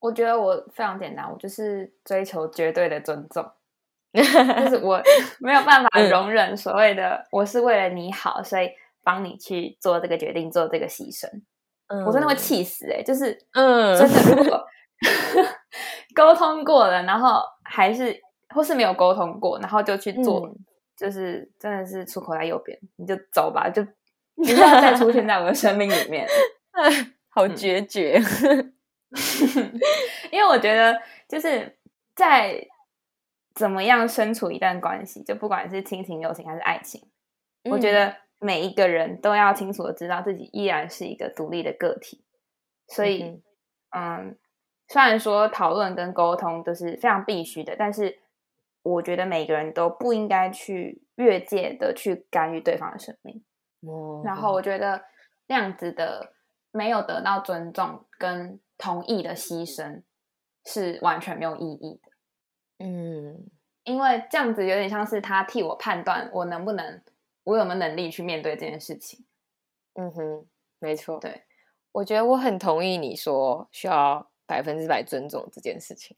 [0.00, 3.50] 我觉得我非常简单，我就是追求绝对的尊重，
[4.12, 4.22] 就
[4.68, 5.02] 是我
[5.40, 8.70] 没有办法容忍所谓的我是为了你好，所以
[9.02, 11.42] 帮你去做这个决定，做这个牺牲。
[11.92, 14.64] 嗯，我真的会气死哎，就是嗯，真的如果
[16.14, 18.18] 沟通过了，然后还是。
[18.54, 20.46] 或是没有沟通过，然后就去做，
[20.94, 23.82] 就是真的是出口在右边，你就走吧，就
[24.36, 26.28] 不要再出现在我的生命里面。
[27.30, 28.20] 好决绝，
[30.30, 31.78] 因为我觉得就是
[32.14, 32.62] 在
[33.54, 37.00] 怎么样身处一段关系，就不管是亲情、友情还是爱情，
[37.70, 42.22] 我觉得每一个人都要清楚的知道自己依然是一个独立的个体。
[42.88, 43.42] 所以，
[43.96, 44.36] 嗯，
[44.88, 48.18] 虽然说讨论跟沟通都是非常必须的，但是。
[48.84, 53.40] 我觉得每个人都不应该去越界的去干预对方的生命，
[54.24, 55.00] 然后我觉得
[55.46, 56.32] 那样子的
[56.72, 60.02] 没有得到尊重跟同意的牺牲
[60.66, 62.84] 是完全没有意义的。
[62.84, 63.48] 嗯，
[63.84, 67.00] 因为这样子有点像是他替我判断我能不能，
[67.44, 69.24] 我有没有能力去面对这件事情。
[69.94, 70.46] 嗯哼，
[70.78, 71.18] 没错。
[71.18, 71.42] 对，
[71.92, 76.16] 我觉得我很同意你说需要百分之百尊重这件事情，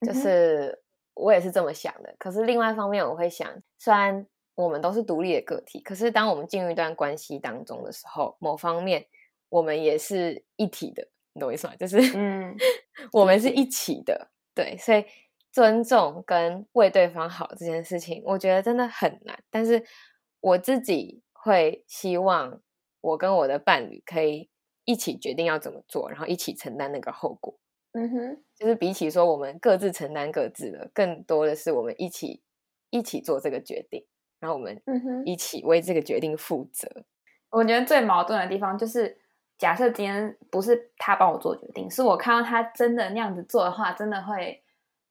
[0.00, 0.80] 就是。
[1.16, 4.26] 我也是这么想的，可是另外一方面，我会想，虽然
[4.56, 9.06] 我们都是独立的个体，可是当我们进入一段关系当中的时候，某方面
[9.48, 11.76] 我们也是一体的，你懂我意思吗？
[11.76, 12.56] 就是，嗯，
[13.14, 15.04] 我们是一起的，对，所以
[15.52, 19.38] 尊重跟为对方好这件事情，我觉得真的很难。
[19.50, 19.80] 但是
[20.44, 22.60] 我自己会希望，
[23.00, 24.50] 我跟我的伴侣可以
[24.84, 27.58] 一起决定要怎么做，然后一起承担那个后果。
[27.92, 32.42] 嗯哼，就是比起说我们各自承担各自的，更多的是我们一起
[32.90, 34.04] 一起做这个决定，
[34.38, 34.82] 然后我们
[35.24, 36.86] 一起为这个决定负责。
[37.48, 39.16] 我觉得最矛盾的地方就是，
[39.56, 44.62] 假设今天不是他帮我做决定，是我看到他真的那样子做的话，真的会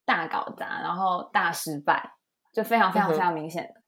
[0.06, 2.14] 大搞砸，然后大失败，
[2.54, 3.83] 就非常非常非常明显的。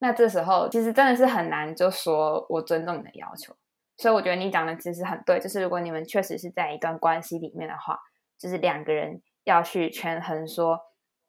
[0.00, 3.54] 那这时候其实真的是很难就说我尊重你的要求。
[3.96, 7.98] 所以我觉得你讲的其实很对，就是如果你们确实是在一段关系里面的话。
[8.40, 10.80] 就是两个人要去权衡，说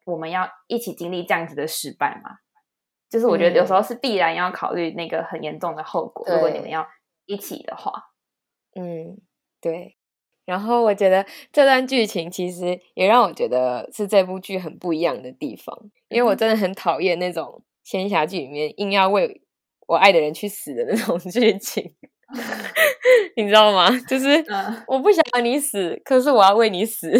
[0.06, 2.38] 我们要一起经历这样子的失败嘛？
[3.10, 6.24] 就是我觉得有时候是必然要考虑那个很严重的后果。
[6.26, 6.88] 如果你们要
[7.26, 7.92] 一起的话，
[8.76, 9.18] 嗯，
[9.60, 9.98] 对。
[10.46, 19.42] 然后我觉得这段剧情其实也让我觉得是这部剧很不一样的地方，因为我真的很讨厌那种仙侠剧里面硬要为
[19.86, 21.94] 我爱的人去死的那种 剧情。
[23.36, 23.90] 你知道吗？
[24.08, 24.44] 就是
[24.86, 27.10] 我不想让你死，可是我要为你死。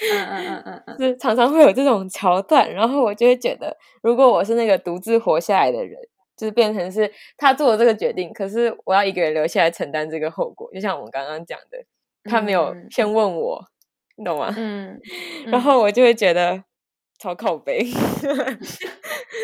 [0.00, 5.98] 嗯嗯嗯嗯嗯，是常常会有这种桥段，然后我就会觉得，如果我是那个独自活下来的人，
[6.36, 10.70] 就是变成是他做了这个决定，可是我要一个人留下来承担这个后果。
[10.72, 11.78] 就像我们刚刚讲的，
[12.30, 13.64] 他没有先问我，
[14.16, 14.54] 你懂吗？
[14.56, 15.00] 嗯，
[15.46, 16.62] 然后我就会觉得
[17.18, 17.84] 超靠背，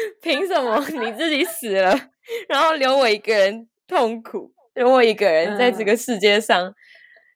[0.22, 1.98] 凭什么 你自己死了，
[2.48, 6.74] 然后留我一个人痛苦，留我一个人在这个世界上？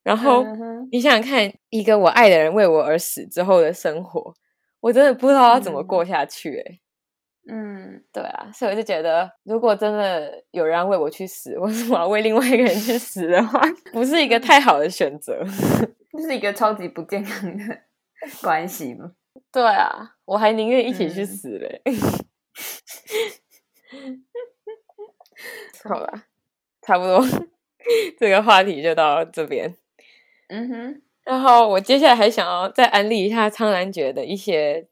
[0.02, 0.44] 然后
[0.90, 4.34] 你想想看，一个我爱的人为我而死之后的生活，
[4.80, 6.60] 我真的不知道要怎么过下去。
[6.60, 6.78] 哎，
[7.50, 13.60] 嗯，对啊，所以我就觉得，如果真的有人要为我去死，我是我要为另外一个人去死的话，
[13.92, 15.44] 不是一个太好的选择，
[16.16, 17.62] 这是一个超级不健康的
[18.42, 19.12] 关系吗？
[19.52, 21.82] 对啊，我还宁愿一起去死嘞。
[25.84, 26.24] 好了，
[26.82, 27.20] 差不多，
[28.18, 29.76] 这个话题就到这边。
[30.48, 34.88] 嗯哼，然后我接下来还想要再安利一下苍兰诀的一些，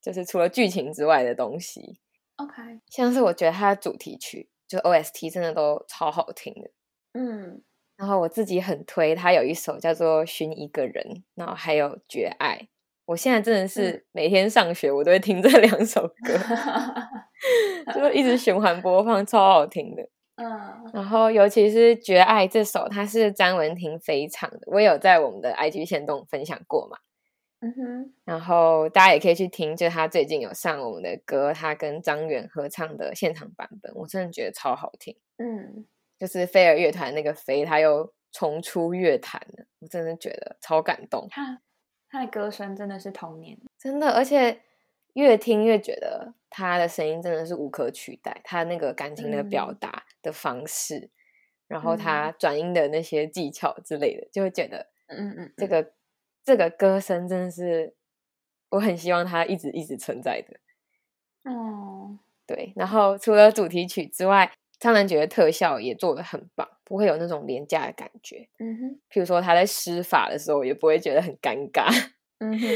[0.00, 2.00] 就是除了剧情之外的东西。
[2.36, 6.70] OK，像是我觉得它的主题曲就 OST 真的都超好听的。
[7.12, 7.62] 嗯，
[7.96, 12.58] 然后我自己很推，它有一首叫做《寻一个人》，然后还有《绝爱》。
[13.06, 16.38] 我现在真的是每天上学我都会听这两首歌，
[17.94, 20.02] 就一直循环播放，超好听的。
[20.36, 26.98] 嗯，然后尤其是《绝爱》这首，它是张文婷飞唱的，我有在我们的 IG 线动分享过嘛。
[27.60, 35.16] 嗯哼，然后大家也可以去听，就他最近有上我们的歌，他跟张远合唱的现场版本，我真的觉得超好听。
[35.38, 35.86] 嗯，
[36.18, 41.28] 就是飞儿乐团那个飞，他又重出乐坛了，我真的觉得超感动。
[41.30, 41.60] 他
[42.14, 44.60] 他的歌声真的是童年，真的，而且。
[45.14, 51.08] 越听越觉得他的声音真的是无可取代，他那个感情的表达的方式，
[51.68, 55.92] 然后他转音的那些技巧之类的，就会觉得，嗯嗯，这个
[56.42, 57.94] 这个歌声真的是
[58.70, 60.58] 我很希望他一直一直存在的。
[61.48, 64.52] 哦，对，然后除了主题曲之外，
[64.84, 68.46] 苍兰诀的特效也做的很棒，不会有那种廉价的感觉。
[68.58, 71.88] 嗯哼，譬如说他在施法的时候，也不会觉得很尴尬。
[72.40, 72.66] 嗯哼，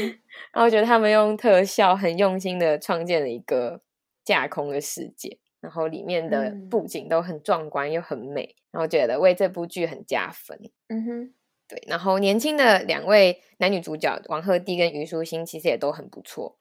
[0.51, 3.81] 然后我觉得他们用特效很用心的创建了一个
[4.25, 10.59] 架空的世界，然后里面的布景都很壮观又很美，然后觉得为这部剧很加分。
[10.87, 11.33] 嗯哼，
[11.67, 16.57] 对，然后年轻的两位男女主角王鹤棣跟虞书欣其实也都很不错，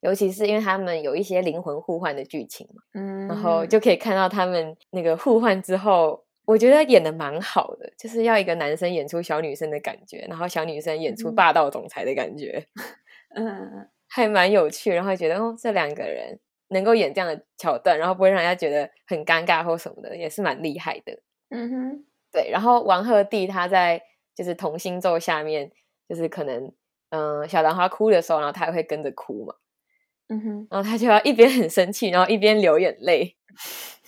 [0.00, 6.24] 尤其是因为他们有一些灵魂互换的剧情嘛，嗯，然后就可以看到他们那个互换之后。
[6.46, 12.66] 我觉得演的蛮好的，就是要一个男生演出小女生的感觉，然后小女生演出霸道总裁的感觉，
[13.36, 14.92] 嗯， 还蛮有趣。
[14.92, 21.16] 然后觉得哦，这两个人能够演这样的桥段，然后不会让人家觉得很尴尬或什么的，也是蛮厉害的。
[21.50, 22.50] 嗯哼，对。
[22.50, 24.02] 然后王鹤棣他在
[24.34, 25.70] 就是同心咒下面，
[26.08, 26.72] 就是可能
[27.10, 29.54] 嗯小兰花哭的时候，然后他也会跟着哭嘛。
[30.30, 33.36] 嗯哼，然后他就要一边很生气，然后一边流眼泪。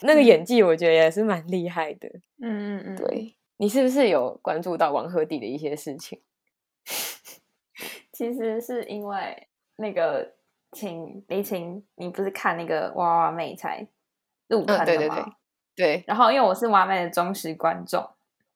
[0.02, 2.08] 那个演技我觉得也是蛮厉害的，
[2.40, 6.20] 嗯嗯嗯，对你是不是有关注到王鹤棣的一些事情？
[8.12, 10.32] 其实是因为那个
[10.72, 13.86] 请李晴，你不是看那个娃娃妹才
[14.48, 15.36] 入坑的吗？
[15.76, 18.04] 对，然后因为我是娃娃妹的忠实观众，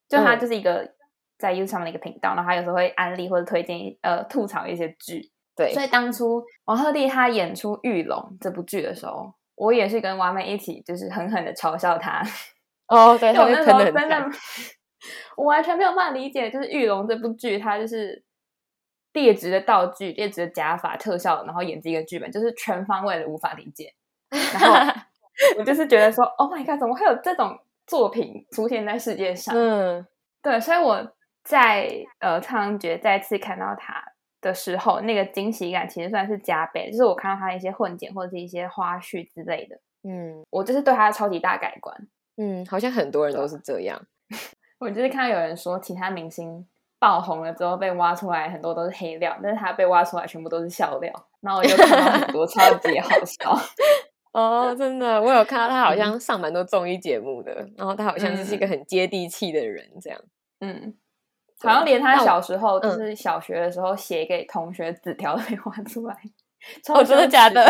[0.07, 0.93] 就他就是一个
[1.37, 9.33] 在 YouTube 上的一个频道，然后他有时候会安利或者推荐呃吐槽一些剧，对，所以当初王鹤棣他演出《玉龙》这部剧的时候。
[9.59, 12.21] 我也是跟娃妹一起，就是狠狠的嘲笑他。
[12.89, 14.29] 哦，对， 我那时候真的，
[15.35, 18.23] 我完全没有办法理解，就是《玉龙》这部剧，它就是
[19.13, 23.91] 劣质的道具、劣质的假法、特效，然后演这个剧本，就是全方位的无法理解。
[24.29, 25.01] 然后
[25.57, 29.55] 我就是觉得说，Oh my god，怎么会有这种作品出现在世界上？
[29.57, 30.05] 嗯，
[30.43, 31.89] 对，所以我在
[32.19, 34.03] 呃《苍兰诀》再次看到他。
[34.47, 36.89] 的时候，那个惊喜感其实算是加倍。
[36.89, 41.95] 就是我看到他一些混剪或者是一些花絮之类的，嗯，我就是对他的超级大改观。
[42.37, 44.01] 嗯，好像很多人都是这样。
[44.79, 46.65] 我就是看到有人说，其他明星
[46.99, 51.11] 爆红了之后被挖出来，很多都是黑料，但是他被挖出来全部都是笑料。
[51.41, 53.57] 然后我就看到很多超级好笑。
[54.33, 60.19] 哦，真的，我有看到他好像上蛮多综艺节目的，然后他好像就是一个很接地气的人，这样。
[60.59, 60.95] 嗯。
[61.59, 66.15] 好像连他小时候，就是小学的时候写给同学纸条都被画出来，
[66.89, 67.65] 哦，真的假的？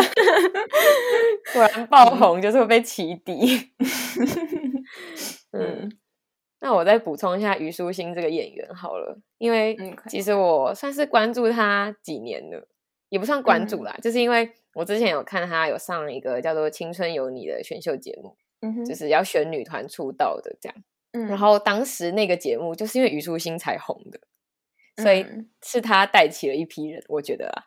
[1.54, 3.72] 果然爆红就是会被起底。
[5.52, 5.90] 嗯，
[6.60, 9.76] 那我再补充一下虞书欣这个演员好了，因为
[10.08, 12.68] 其实我算是关注他几年了，
[13.08, 18.36] 也不算关注啦，就是因为我之前有看他有上一个叫做《青春有你》的选秀节目，
[18.84, 20.76] 就是要选女团出道的这样。
[21.26, 24.20] 然后当时那个节目就是因为虞书欣才红的，
[25.02, 25.26] 所以
[25.62, 27.02] 是他带起了一批人。
[27.08, 27.64] 我觉得啊，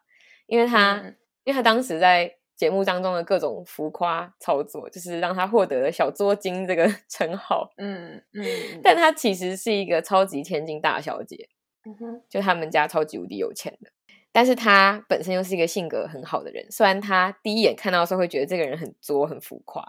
[0.47, 1.01] 因为他
[1.43, 7.71] 因为他当时在节目当中的各种浮夸操作，就是让他获得了小作精这个 称号。
[7.77, 8.45] 嗯嗯，
[8.83, 11.49] 但他其实是一个超级千金大小姐，
[12.29, 13.91] 就他们家超级无敌有钱的。
[14.33, 19.83] 但是他本身又是一个性格很好的人，虽然他第一眼看到的时候会觉得这个人很作很浮夸，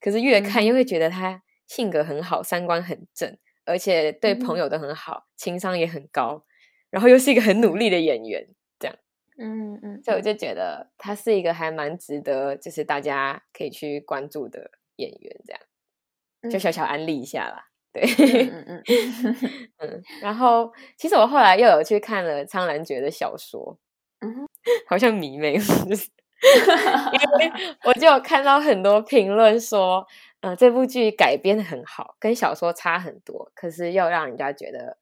[0.00, 6.44] 可是越看越会觉得他性格很好，三观很正，而且对朋友都很好，情商也很高，
[6.90, 8.46] 然后又是一个很努力的演员，
[8.78, 8.96] 这样，
[9.38, 17.66] 嗯嗯，所以我就觉得他是一个还蛮值得，就是大家可以去关注的演员，这样，就小小安利一下啦。
[17.92, 18.02] 对，
[18.50, 18.82] 嗯嗯
[19.78, 23.78] 嗯，然后其实我后来又有去看了苍兰诀的小说。
[24.20, 24.48] 嗯，
[24.88, 26.08] 好像迷妹， 就是
[27.12, 27.52] 因为
[27.84, 30.06] 我就有看到很多评论说，
[30.40, 34.98] 嗯，这部剧改编的很好，跟小说差很多，可是又让人家觉得，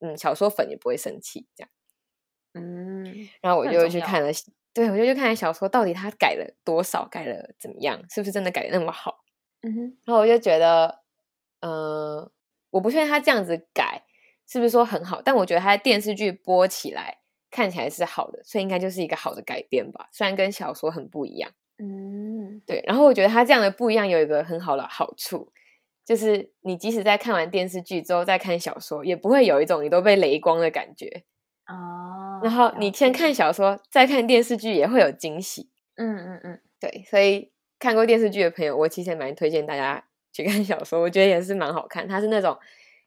[0.00, 1.70] 嗯，小说粉也不会生气这样。
[2.54, 4.30] 嗯，然后我就去看了，
[4.72, 9.24] 对我就去看小说，到底他改了多少，改了怎么样，是不是真的改的那么好？
[9.62, 11.00] 嗯哼，然后我就觉得，
[11.60, 12.30] 呃，
[12.70, 14.04] 我不确定他这样子改
[14.46, 17.18] 是不是说很好，但我觉得他电视剧播起来。
[17.50, 20.06] 看起来是好的，所以应该就是一个好的改编吧。
[20.12, 22.27] 虽然跟小说很不一样，嗯，
[22.66, 22.82] 对。
[22.86, 25.52] 然后我觉得他这样的不一样有一个很好的好处，
[26.04, 31.24] 就是你即使在看完电视剧之后再看小说，也不会有一种你都被雷光的感觉
[31.66, 32.40] 哦。
[32.42, 37.04] 然后你先看小说再看电视剧也会有惊喜，嗯嗯嗯，对。
[37.10, 42.06] 所以看过电视剧的朋友，我其实蛮推荐大家去看小说，我觉得也是蛮好看。
[42.06, 42.58] 它是那种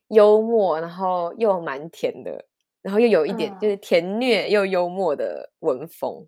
[0.10, 2.46] 幽默，然后又蛮甜的。
[2.82, 6.28] 然后又有一点就是甜虐又幽默的文风，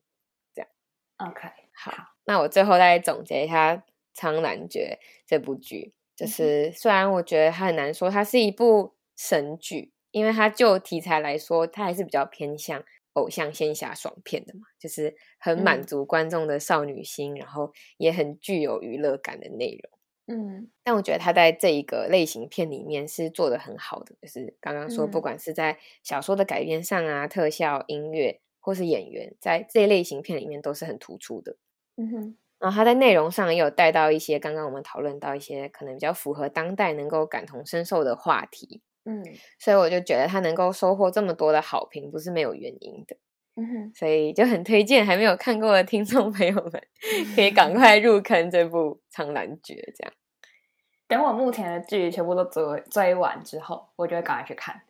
[0.54, 0.70] 这样。
[1.18, 1.50] OK，
[1.92, 3.76] 好，那我最后再总结一下
[4.14, 12.82] 《苍兰诀》这部剧，就是虽然我觉得它很难说它是一部神剧，因为它就题材来说，它还是比较偏向
[13.14, 19.92] 偶像仙侠爽片的嘛，就是很满足观众的少女心，然后也很具有娱乐感的内容。
[20.26, 31.58] 嗯，但我觉得他在这一个类型片里面是做的很好的，就是刚刚说，不管是在小说的改编上啊，特效、音乐或是演员，在这一类型片里面都是很突出的。
[31.98, 38.82] 嗯哼，然后他在内容上也有带到一些刚刚我们讨论到一些可能比较符合当代、能够感同身受的话题。
[39.06, 39.22] 嗯，
[39.60, 43.18] 所以我就觉得他能够收获这么多的好评，不是没有原因的。
[43.56, 46.84] 嗯哼，所以就很推荐还没有看过的听众朋友们，
[47.36, 48.78] 可以赶快入坑这部
[49.12, 49.74] 《苍兰诀》。
[49.96, 50.14] 这样，
[51.08, 54.82] 等我目前的剧全部都追追完之后，我就会赶快去看。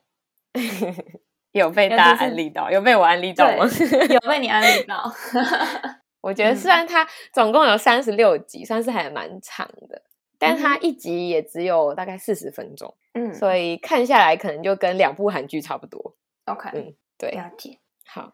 [1.52, 2.72] 有被大家安利到？
[2.72, 3.66] 有被我安利到吗？
[4.10, 5.12] 有被你安利到。
[6.24, 10.02] 我觉得虽然它总共有三十六集，算是还蛮长的，
[10.40, 12.96] 但它一集也只有大概四十分钟。
[13.14, 16.16] 嗯，所以看下来可能就跟两部韩剧差不多。
[16.46, 17.78] OK，嗯，对，了解。
[18.08, 18.32] 好。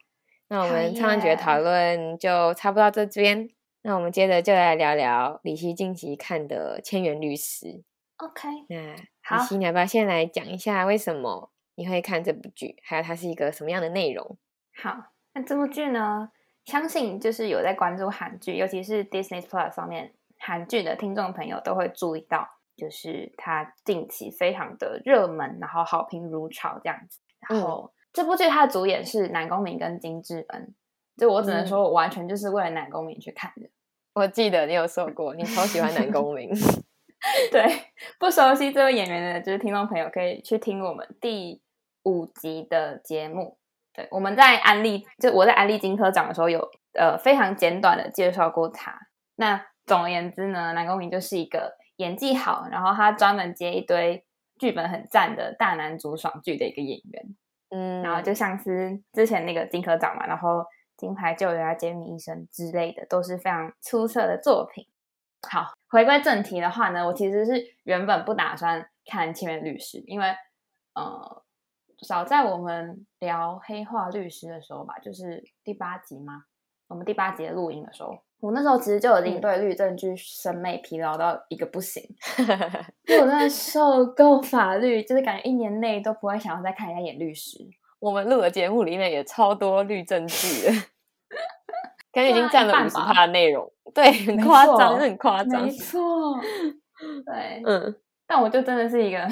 [0.51, 3.49] 那我们苍兰诀讨论就差不多到这边。
[3.83, 7.67] 那我们接着就来聊聊李希近期看的《千元律师》。
[8.17, 14.37] OK，那李希，你要不要先来讲一下为什么你会看这部剧，还有它是一个什么样的内容？
[14.81, 16.31] 好，那这部剧呢，
[16.69, 22.47] 相信就是有在关注韩剧，尤其是 Disney Plus 上面韩剧的听众朋友都会注意到，
[22.77, 27.91] 就是它近期非常的热门，然后好评如潮这样子，然后。
[28.11, 30.73] 这部剧它的主演是南宫珉跟金智恩，
[31.15, 33.69] 就我只能说，我完全就是为了南宫珉去看的。
[34.13, 36.49] 我记得你有说过，你超喜欢南宫珉。
[37.51, 37.63] 对，
[38.17, 41.61] 不熟悉这位演员的，就是听众朋友可以去听我们第
[42.01, 43.58] 五集的节目。
[43.93, 46.59] 对，我们在安利，就我在安利金科长的时候，有
[46.93, 48.97] 呃非常简短的介绍过他。
[49.35, 54.23] 那总而言之呢，南宫珉就是一个演技好，然后他专门接一堆
[54.57, 57.35] 剧本很赞的大男主爽剧的一个演员。
[57.71, 60.65] 嗯，然后就像是之前那个金科长嘛，然后
[60.97, 64.87] 金牌救援啊、杰米医生之类的，都是非常出色的作品。
[65.47, 70.27] 好，回归正题的话呢，我其实是原本不打算看《千元律师》，因为
[70.95, 71.43] 呃，
[72.07, 76.43] 早在我们聊《黑化律师》的时候吧，就是第八集嘛，
[76.87, 78.17] 我们第八集的录音的时候。
[78.41, 82.01] 我那时候其实就已经对律政剧审美疲劳到一个不行，
[83.05, 87.57] 因为我真的受够法律，就是感觉一年内都不会想要再看人家演律师。
[87.99, 90.71] 我们录的节目里面也超多律政剧的，
[92.13, 96.39] 感觉已经占了五十趴的内容，对，很夸张，很夸张，没错，
[97.25, 97.93] 对，嗯，
[98.25, 99.27] 但我就真的是一个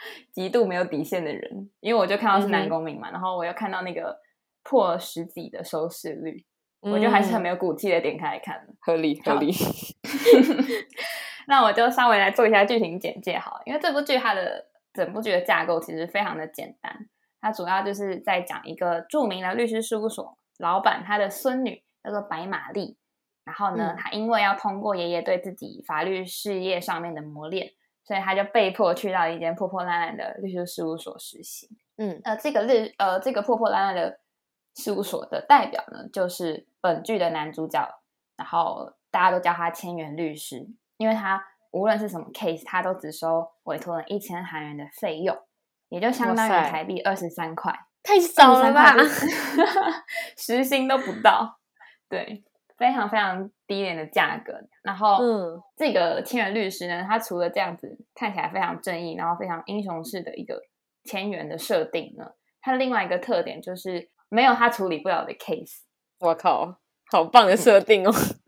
[0.32, 4.18] 极度没有底线的人，因为我就看到是男公民嘛，然后我又看到那个
[4.62, 6.44] 破十几的收视率。
[6.80, 9.34] 我就还是很没有骨气的点开来看合理合。
[9.34, 9.52] 理。
[11.48, 17.08] 那我就稍微来做一下剧情简介好了，因为这部剧它的整部剧的架构其实非常的简单，
[17.40, 22.96] 它主要就是在讲一个著名的律师事务所老板他的孙女叫做白玛丽，
[23.44, 27.72] 然后呢，他因为要通过爷爷对自己法律事业上面的磨练，
[28.08, 31.68] 所以他就被迫去到一间破破烂烂的律师事务所实习。
[31.98, 34.18] 嗯，呃，这个律呃这个破破烂烂的
[34.76, 37.86] 事务所的代表呢，就是本剧的男主角，
[38.38, 45.36] 然后大家都叫他千元律师，因为他无论是什么 case，他都只收委托人一千韩元的费用，
[45.90, 48.94] 也就相当于台币二十三块，太少了吧？
[50.34, 51.58] 时薪都不到，
[52.08, 52.42] 对。
[52.78, 54.52] 非常非常低廉的价格，
[54.82, 60.62] 然后，嗯，这个千元律师呢，他除了这样子看起来非常正义，然后非常英雄式的一个
[61.04, 62.24] 千元的设定呢，
[62.62, 65.80] 他另外一个特点就是没有他处理不了的 case。
[66.20, 66.78] 我靠，
[67.10, 68.12] 好棒的设定哦！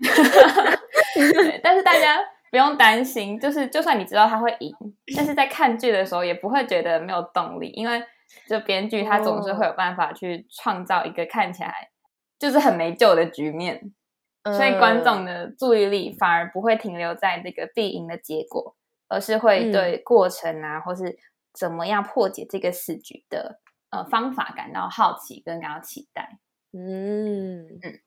[1.14, 2.18] 对，但是大家
[2.52, 4.72] 不用担心，就是就算你知道他会赢，
[5.16, 8.00] 但是在看剧的时候也不会觉得没有动力，因为
[8.48, 11.90] 就编剧他总是会有办法去创造一个看起来
[12.38, 13.92] 就是很没救的局面。
[14.44, 18.74] 所以观众的注意力反而不会停留在这个必赢的结果，
[19.08, 21.18] 而是会对过程啊，或是
[21.52, 23.60] 怎么样破解这个死局的
[23.90, 26.38] 呃方法感到好奇跟感到期待。
[26.72, 28.00] 嗯嗯，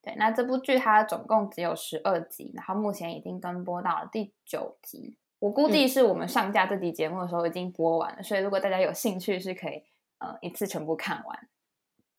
[0.00, 0.14] 对。
[0.16, 5.18] 那这部剧它总共只有十二集，然后目前已经跟播到了第九集。
[5.40, 9.82] 我估计是我们上架这集节目的时候已经播完了，所以如果大家有兴趣，是可以
[10.18, 11.38] 呃一次全部看完，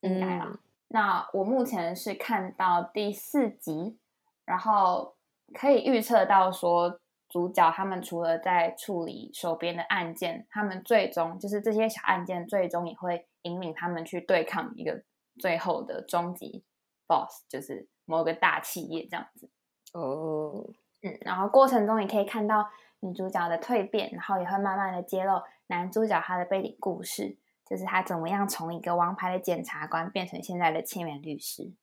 [0.02, 0.60] 应该啦。
[0.96, 4.00] 那我目前是看到第四集，
[4.46, 5.18] 然后
[5.54, 15.04] 可以预测到说，主角他们除了在处理手边的案件，他们最终就是这些小案件，最终也会引领他们去对抗一个
[15.38, 16.64] 最后的终极
[17.06, 19.50] boss，就是某个大企业这样子。
[19.92, 20.66] 哦，
[21.02, 22.66] 嗯，然后过程中也可以看到
[23.02, 27.38] 女主角的蜕变，然后也会慢慢的揭露男主角他的背景故事。
[27.68, 31.74] 就是他怎么样从一个王牌的检察官变成现在的千元律师，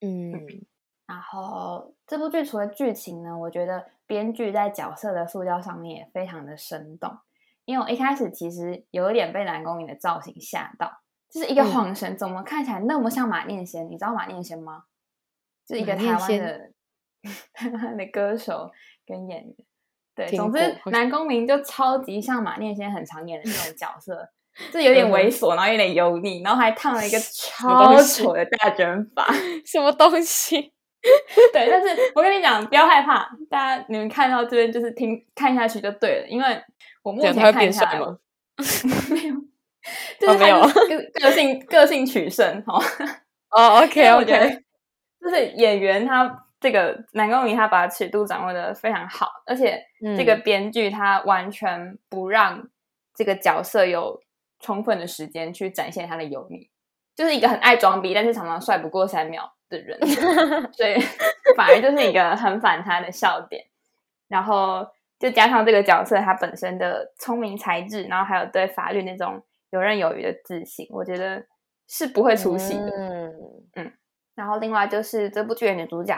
[0.00, 0.32] 嗯，
[1.06, 7.18] 然后这部剧除了剧情呢，我觉得编剧在角色的塑造上面也非常的生动。
[7.64, 13.88] 因为我一开始其实有一点被南宫珉的造型吓到，就是一个晃神，怎么看起来那么像马念先？
[13.88, 14.84] 你知道马念先吗？
[15.64, 16.72] 就是一个台湾的
[17.52, 18.70] 台湾 的歌手
[19.06, 19.54] 跟演员。
[20.14, 24.32] 对，总之南宫明就超级像马念先很常演的那种角色。
[24.72, 29.26] 这有点猥琐，然后有点油腻，然后还烫了一个超丑的大卷发，
[29.64, 30.72] 什么东西？
[31.52, 36.62] 对，但是我跟你讲，不要害怕，大家你们看到这边就是听看下去就对了，因为
[37.02, 37.98] 我目前看下来
[39.08, 39.34] 没有，
[40.20, 42.78] 就是没有个个性个性取胜哦。
[43.50, 44.62] 哦，OK OK，
[45.20, 49.82] 就是演员他这个南宫珉他把尺度掌握的非常好，而且
[50.18, 52.68] 这个编剧他完全不让
[53.14, 54.20] 这个角色有。
[54.60, 56.70] 充分的时间去展现他的油腻，
[57.16, 59.98] 就是一个很爱装逼，但是常常帅不过三秒的人，
[60.72, 60.94] 所以
[61.56, 63.66] 反而就是一个很反差的笑点。
[64.28, 64.86] 然后
[65.18, 71.44] 就加上这个角色他本身的聪明才智，然后还有对法律那种游刃有余的自信，我觉得
[71.88, 72.90] 是不会出戏的。
[72.96, 73.34] 嗯
[73.74, 73.92] 嗯。
[74.36, 76.16] 然后另外就是这部剧的女主角，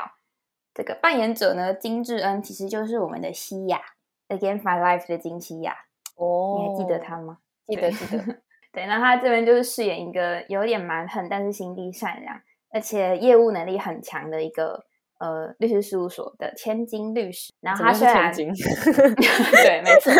[0.74, 3.80] 这个扮演者呢金智恩，其实就是我们的西雅
[4.36, 5.74] 《Against My Life》的金西雅。
[6.16, 7.38] 哦，你还记得她吗？
[7.66, 8.22] 记得记得，
[8.72, 12.40] 对，那他这边就是饰演一个有点蛮横，但是心地善良，
[12.72, 14.84] 而且业务能力很强的一个
[15.18, 17.52] 呃律师事务所的千金律师。
[17.60, 20.12] 然后他虽然 对，没错，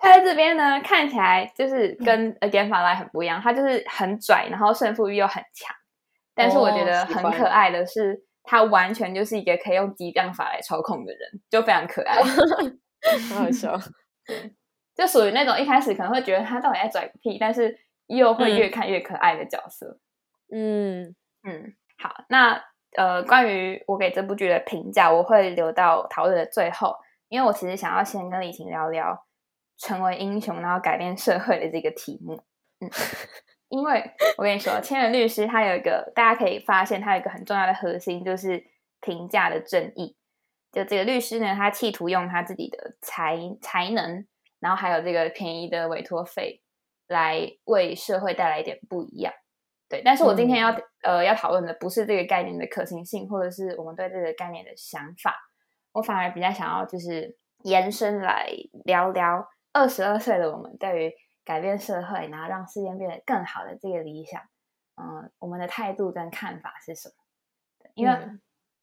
[0.00, 5.74] 他在这边呢看起来就是跟 Again 法来很不一样，他就是很拽，然后胜负欲又很强。
[6.34, 13.78] 但是我觉得很可爱的是，他完全就是一个可以用激将法来操控的人，就非常可爱，很好笑。
[14.94, 17.76] 就属于那种一开始可能会觉得他到底在拽个屁，但是
[18.06, 19.98] 又会越看越可爱的角色。
[20.52, 22.62] 嗯嗯，好，那
[22.96, 26.94] 呃，关于我给这部剧的评价，我会留到讨论的最后，
[27.28, 29.26] 因为我其实想要先跟李晴聊聊
[29.78, 32.40] 成为英雄然后改变社会的这个题目。
[32.80, 32.88] 嗯，
[33.68, 38.64] 因为我跟你说，千人律师他有一个大家可以发现，他有一个很重要的核心就是
[39.00, 40.16] 评价的正义。
[40.70, 44.24] 就这个律师呢，他企图用他自己的才才能。
[44.64, 46.62] 然后还有这个便宜的委托费，
[47.06, 49.30] 来为社会带来一点不一样，
[49.90, 50.00] 对。
[50.02, 55.36] 但是我今天要呃要讨论的不是这个概念的可行性，或者是我们对这个概念的想法，
[55.92, 58.48] 我反而比较想要就是延伸来
[58.86, 61.12] 聊聊二十二岁的我们对于
[61.44, 64.40] 改变社会，然后让世界变得更好的这个理想，
[64.96, 67.14] 嗯，我们的态度跟看法是什么？
[67.92, 68.16] 因为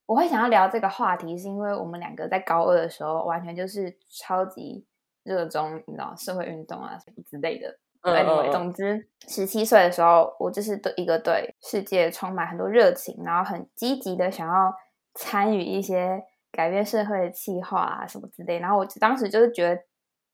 [0.06, 4.86] 我会想要聊这个话题，是因为我们两个在高二的时候，完全就是超级。
[5.24, 14.74] 热衷你知道社会运动啊什么之类的，anyway，总之十七岁的时候，我就是对一个对世界充满很多热情，然后很积极的想要
[15.14, 16.20] 参与一些
[16.50, 18.58] 改变社会的计划啊什么之类。
[18.58, 19.80] 然后我当时就是觉得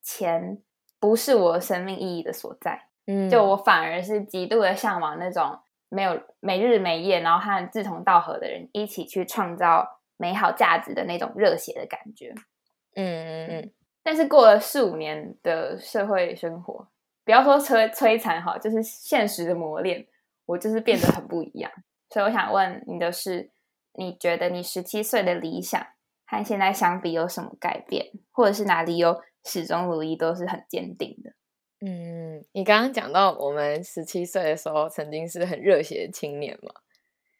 [0.03, 0.63] 钱
[0.99, 5.59] 不是我生命意义的所在，嗯，就我反而是极度的向往那种
[5.91, 9.87] 没有没日没夜，然后和志同道合的人一起去创造
[10.17, 12.35] 美好价值的那种热血的感觉。
[12.95, 13.73] 嗯嗯嗯。
[14.09, 16.89] 但是过了四五年的社会生活，
[17.27, 20.07] 不要说摧摧残哈，就是现实的磨练，
[20.47, 21.71] 我就是变得很不一样。
[22.09, 23.51] 所以我想问你的是，
[23.99, 25.87] 你觉得你十七岁的理想
[26.25, 31.33] 和现在相比有什么改变，或者是哪里有始终如一都是很坚定的？
[31.87, 36.73] 嗯，你刚刚讲到我们十七岁的时候曾经是很热血的青年嘛，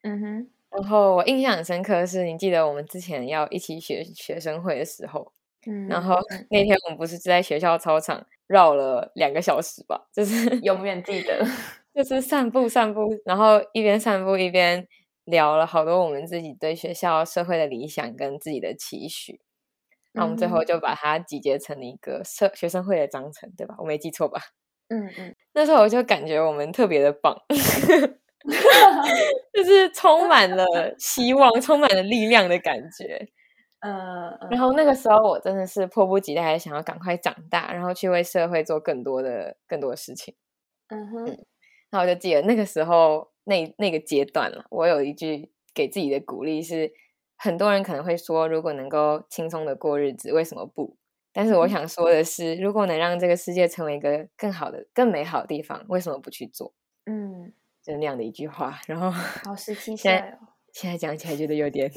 [0.03, 5.33] 嗯哼，然后我印象很深刻是，你记得我们之前要一起学学生会的时候。
[5.89, 6.17] 然后
[6.51, 10.07] 那天我们不是在学校操场绕了两个小时吧？
[10.13, 11.45] 就是永远记得，
[11.95, 14.87] 就是散步散步，然后一边散步一边
[15.25, 19.41] 聊了好多我们自己对学校社会的理想跟自己的期许。
[20.13, 23.75] 那我们最后就把它集结成了一个社学生会的章程，对吧？
[23.79, 24.41] 我没记错吧？
[24.89, 25.35] 嗯嗯。
[25.53, 27.37] 那时候我就感觉我们特别的棒，
[29.53, 30.65] 就是充满了
[30.99, 33.29] 希望、充满了力量的感觉。
[33.81, 40.35] 嗯，然后那个时候我真的是迫不及待，想要赶快长大，然后去为社会做更多的、更多的事情。
[40.89, 41.25] 嗯哼，
[41.91, 46.93] 然后我就记得那个时候那那个阶段了，我有一句给自己的鼓励是：
[47.37, 50.97] 很多人可能会说，如果能够轻松的过日子，为什么不？
[51.33, 56.75] 但是我想说的是，如果能让这个世界成为一个更好的、更美好的地方，为什么不去做？
[57.07, 57.53] 嗯，
[57.83, 58.81] 就那样的一句话。
[58.87, 60.39] 然后，好十七岁哦，
[60.73, 61.93] 现在讲起来觉得有点。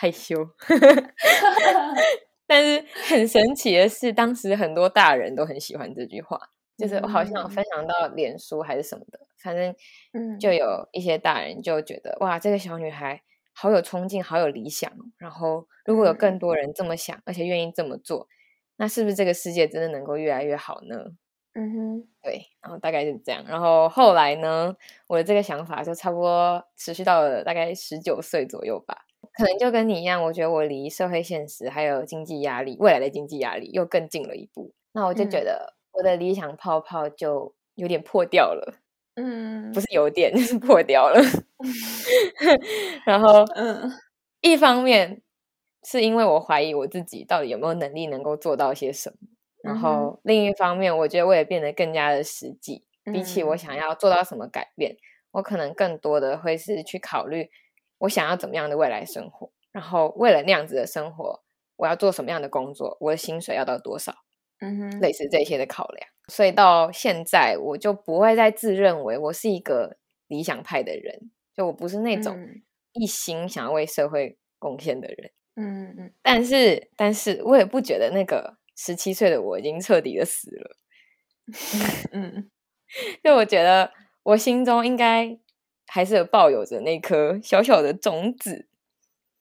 [0.00, 0.36] 害羞，
[2.46, 6.38] 但是很神奇的是，当时很多大人都很喜欢这句话，
[6.78, 9.74] 就是我好像分享到脸书还是什么的，反正
[10.38, 13.20] 就有一些大人就觉得哇，这个小女孩
[13.52, 14.88] 好有冲劲，好有理想。
[15.16, 18.28] 然后如果有更多人这么想，而且愿意这么做，
[18.76, 20.96] 那是不是这个世界真的能够越来越好呢？
[21.54, 23.44] 嗯哼，对，然后大概就是这样。
[23.48, 24.76] 然后后来呢，
[25.08, 29.07] 我的这个想法就差不多持续到了大概十九岁左右吧。
[29.32, 34.72] 可能就跟你一样，我觉得我离社会现实还有经济压力，未来的经济压力又更近了一步。
[34.92, 38.74] 那我就觉得我的理想泡泡就有点破掉了。
[39.16, 41.20] 嗯，不是有点， 就是破掉了。
[43.04, 43.90] 然后，嗯，
[44.40, 45.22] 一方面
[45.84, 49.16] 是因为我怀疑我自己到底有没有能力能够做到些什么。
[49.62, 52.84] 然后另一方面，我觉得我也变得更加的实际。
[53.12, 54.96] 比起我想要做到什么改变，
[55.32, 57.48] 我可能更多的会是去考虑。
[57.98, 59.50] 我想要怎么样的未来生活？
[59.72, 61.42] 然后为了那样子的生活，
[61.76, 62.96] 我要做什么样的工作？
[63.00, 64.14] 我的薪水要到多少？
[64.60, 66.08] 嗯哼，类似这些的考量。
[66.28, 69.96] 所以到现在，我就不会再自认为我是一个
[70.26, 72.36] 理想派的人，就我不是那种
[72.92, 75.30] 一心想要为社会贡献的人。
[75.56, 76.12] 嗯嗯。
[76.22, 80.76] 但是，但是我也不觉得那个十七岁的我已经彻底的死了。
[82.12, 82.50] 嗯，
[83.22, 83.92] 就我觉得
[84.22, 85.38] 我心中应该。
[85.88, 88.68] 还是抱有着那颗小小的种子，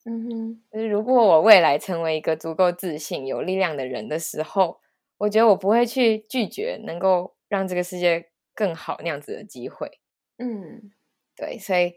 [0.06, 4.80] 嗯哼，就是如果我未来成为一个足够自信、有力量的人的时候，
[5.18, 10.00] 我觉得我不会去拒绝能够让这个世界更好那样子的机会。
[10.38, 10.92] 嗯，
[11.36, 11.96] 对，所以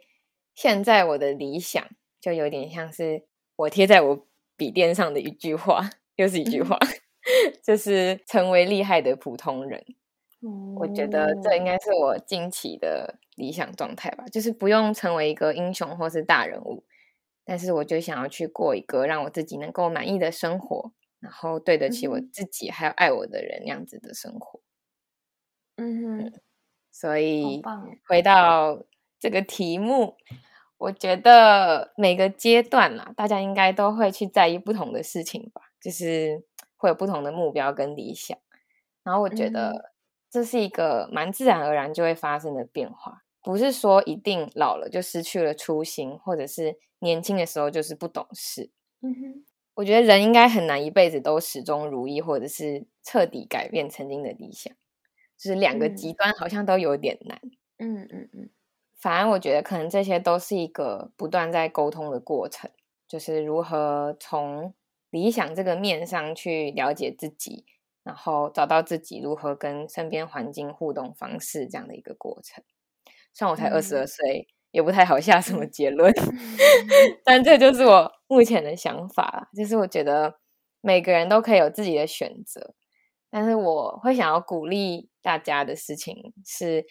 [0.54, 1.88] 现在我的理想
[2.20, 3.24] 就有点像是
[3.56, 4.26] 我贴在我
[4.56, 6.76] 笔垫上的一句话，又是一句话，
[7.62, 9.84] 就是成为厉害的普通人。
[10.74, 16.82] 我觉得这应该是我近期的理想状态吧，就是不用成为一个英雄或是大人物，
[17.44, 24.62] 但是我就想要去过一个让我自己能够满意的生活，然后对得起我自己还有爱我的人那样子的生活。
[25.76, 26.32] 嗯哼，
[26.90, 27.60] 所以
[28.08, 28.82] 回到
[29.18, 30.16] 这个题目，
[30.78, 36.42] 我觉得每个阶段啦，大家应该都会去在意不同的事情吧，就是
[36.78, 38.38] 会有不同的目标跟理想，
[39.02, 39.89] 然后我觉得。
[40.30, 48.70] 这是一个蛮自然而然就会发生的变化，不是说一定老了就失去了初心，或者是年轻的时候就是不懂事。
[49.02, 54.72] 嗯哼，我觉得人应该很难一辈子都始终如一，或者是彻底改变曾经的理想，
[55.38, 57.40] 就是两个极端好像都有点难。
[57.78, 58.50] 嗯嗯嗯，
[58.96, 62.70] 反而我觉得可能这些都是一个不断在沟通的过程，
[63.08, 64.74] 就是如何从
[65.10, 67.64] 理想这个面上去了解自己。
[68.02, 72.64] 然后找到自己如何跟身边环境互动方式这样的一个过程。
[73.34, 76.12] 虽然我才二十二岁，也不太好下什么结论，
[77.24, 79.48] 但这就是我目前的想法。
[79.56, 80.38] 就是我觉得
[80.80, 82.74] 每个人都可以有自己的选择，
[83.30, 86.84] 但是我会想要鼓励大家的事情是，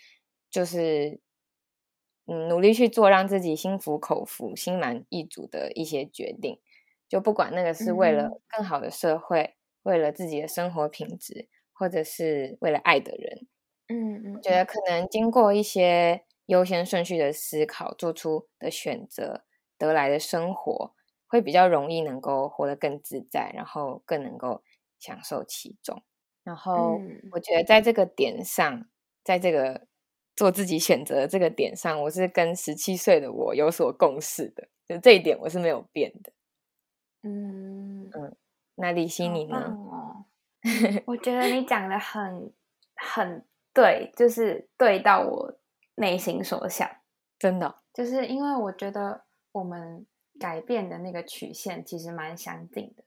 [0.50, 1.20] 就是
[2.28, 6.60] 嗯，努力去做让自己心服口服、心满意足的一些决定，
[7.10, 13.48] 就不管那个是为了更好的社会，为了自己的生活品质，或者是为了爱的人。
[13.88, 19.44] 嗯嗯，觉得可能经过一些优先顺序的思考，做出的选择
[19.78, 20.94] 得来的生活，
[21.28, 24.64] 会比较容易能够活得更自在，然后更能够
[25.00, 26.02] 享受其中。
[26.44, 27.00] 然后
[27.32, 28.86] 我觉得在这个点上，
[29.24, 29.88] 在这个。
[30.36, 36.32] 做自己选择的这个点上，我是跟十七岁的我有所共识的，就这一点我是没有变的。
[37.24, 38.36] 嗯嗯，
[38.80, 39.58] 那李希你呢？
[39.92, 40.26] 哦，
[41.06, 42.52] 我觉得你讲的很
[42.96, 45.54] 很对，就是对到我
[45.96, 46.90] 内心所想，
[47.38, 50.06] 真的，就是因为我觉得我们
[50.40, 53.04] 改变的那个曲线其实蛮相近的。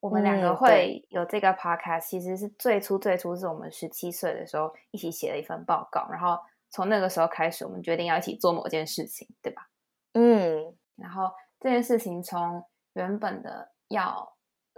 [0.00, 6.38] 我们两个会有这个 podcast，其实是最初最初是我们十七岁的时候一起写了一份报告，然后。
[6.68, 9.70] 从那个时候开始，我们决定要一起做某件事情，对吧？
[10.14, 12.62] 嗯，然后这件事情从
[12.94, 14.35] 原本的要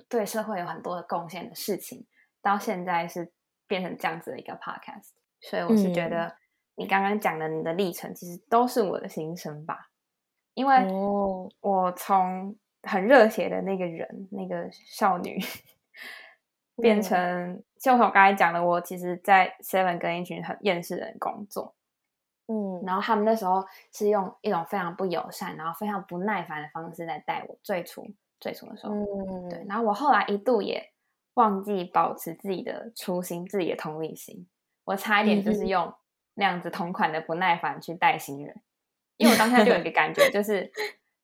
[0.08, 2.06] 对社会有很多的贡献的事情，
[2.42, 3.32] 到现在是
[3.66, 5.10] 变成这样子的一个 podcast。
[5.40, 6.36] 所以我是觉得
[6.74, 9.90] 你刚刚讲的你的历程，其实都是我的心声吧。
[10.54, 10.86] 因为
[11.60, 15.38] 我从很热血的那个人，那个少女，
[16.82, 21.76] 变成就我刚才讲的，我其实，在 Seven 跟一群很厌世的人工作。
[22.48, 27.56] 嗯，然后他们那时候是用一种非常不友善，然后非常不耐烦的方式在带我。
[27.62, 28.04] 最初
[28.40, 29.64] 最初的时候，嗯，对。
[29.68, 30.92] 然后我后来一度也
[31.34, 34.46] 忘记保持自己的初心、自己的同理心，
[34.84, 35.92] 我差一点就是用
[36.34, 38.60] 那样子同款的不耐烦去带新人，
[39.16, 40.70] 因为我当下就有一个感觉，就 是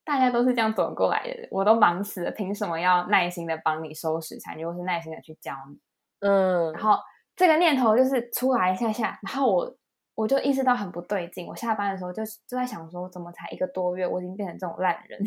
[0.04, 5.78] 大家都是这样走过来的，我都忙死了，凭什么要耐心的帮你收拾残局，或是耐心的去教你？
[6.20, 6.98] 嗯，然后
[7.36, 9.76] 这个念头就是出来一下下，然后我。
[10.16, 15.20] 我就意识到很不对劲，我下班的时候就就在想说，怎么才一个多月，我已经变成这种烂人。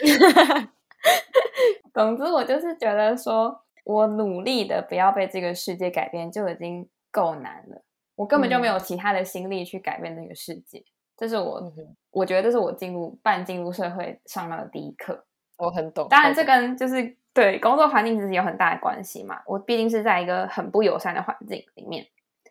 [1.94, 7.82] 总之，我就是觉得说，我努力的不要被这个世界改变就已经够难了，
[8.16, 10.82] 我根本就没有其他的心力去改变这个世界。
[11.16, 11.62] 这是我，
[12.10, 15.24] 我觉得这是我进入半进入社会上到的第一课。
[15.58, 19.40] 我很懂，当然这跟就是对工作环境其实有很大的关系嘛。
[19.46, 22.06] 我毕竟是在一个很不友善的环境里面，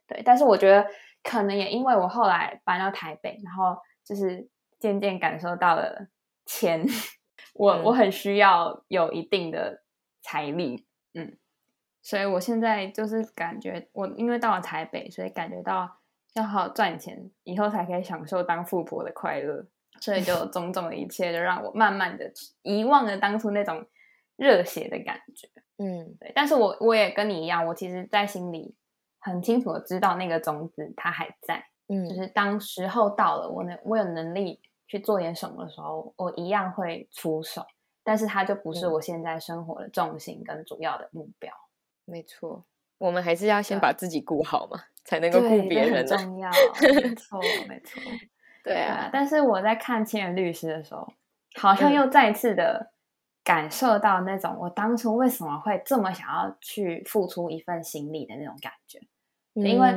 [0.08, 0.86] 对，但是我觉得。
[1.26, 4.46] 可能也因为我后来搬到台北，然后就是
[4.78, 6.10] 渐渐感受到了
[6.46, 6.86] 钱，
[7.54, 9.84] 我我很需要有一定的
[10.22, 11.38] 财力，嗯，
[12.02, 16.00] 所以我现在就是感觉我因为到了台北，所以感觉到
[16.34, 19.66] 要好好赚钱，以后才可以享受当富婆的快乐，
[20.02, 22.32] 所以就 种种的一切，就让我慢慢的
[22.62, 23.86] 遗忘了当初那种
[24.36, 25.48] 热血的感觉，
[25.78, 28.76] 嗯，对，但是我我也跟你一样，我其实在心里。
[29.26, 34.60] 很清楚的知道那个种子它还在，嗯，就是当时候到了，我能我有能力
[34.94, 37.66] 去做点什么的时候，我一样会出手，
[38.04, 41.52] 但是它就不是我现在生活的重心跟主要的目标。
[42.06, 42.64] 没错，
[43.00, 46.06] 我们还是要先把自己顾好嘛，才能够顾别人。
[46.06, 48.00] 重要，没 错，没错。
[48.64, 51.12] 对啊，但是我在看《亲人律师》的时候，
[51.56, 52.92] 好像又再次的。
[53.46, 58.98] 感受到那种我当初为什么会这么想要去付出一份心力的那种感觉，
[59.56, 59.92] 因为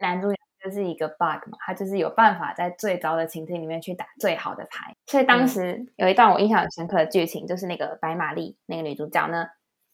[0.00, 9.46] 男主角就是一个 bug 嘛，他就是有办法在最糟的情境里面去打最好的牌，所以当时有一段我印象很深刻的剧情，就是那个白玛丽那个女主角呢，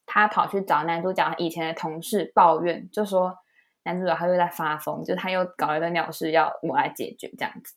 [0.07, 3.37] 她跑去找男主角以前的同事抱怨，就说
[3.85, 7.75] 男主角他又在发疯，就他又搞了一个鸟事要我来解决这样子，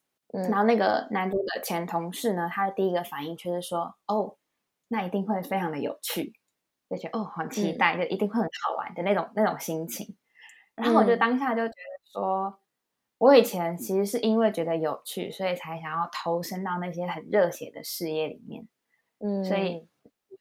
[0.50, 4.36] 然后那个男主的前同事呢，他的第一个反应却是说，哦。
[4.90, 6.32] 那一定会非常的有趣，
[6.90, 10.16] 就觉得哦，很期待，就一定会很好玩的那种那种心情。
[10.76, 12.58] 然后我就当下就觉得说，
[13.18, 18.68] 我以前其实是因为觉得有趣，所以才想要投身到那些很热血的事业里面。
[19.20, 19.88] 嗯，所以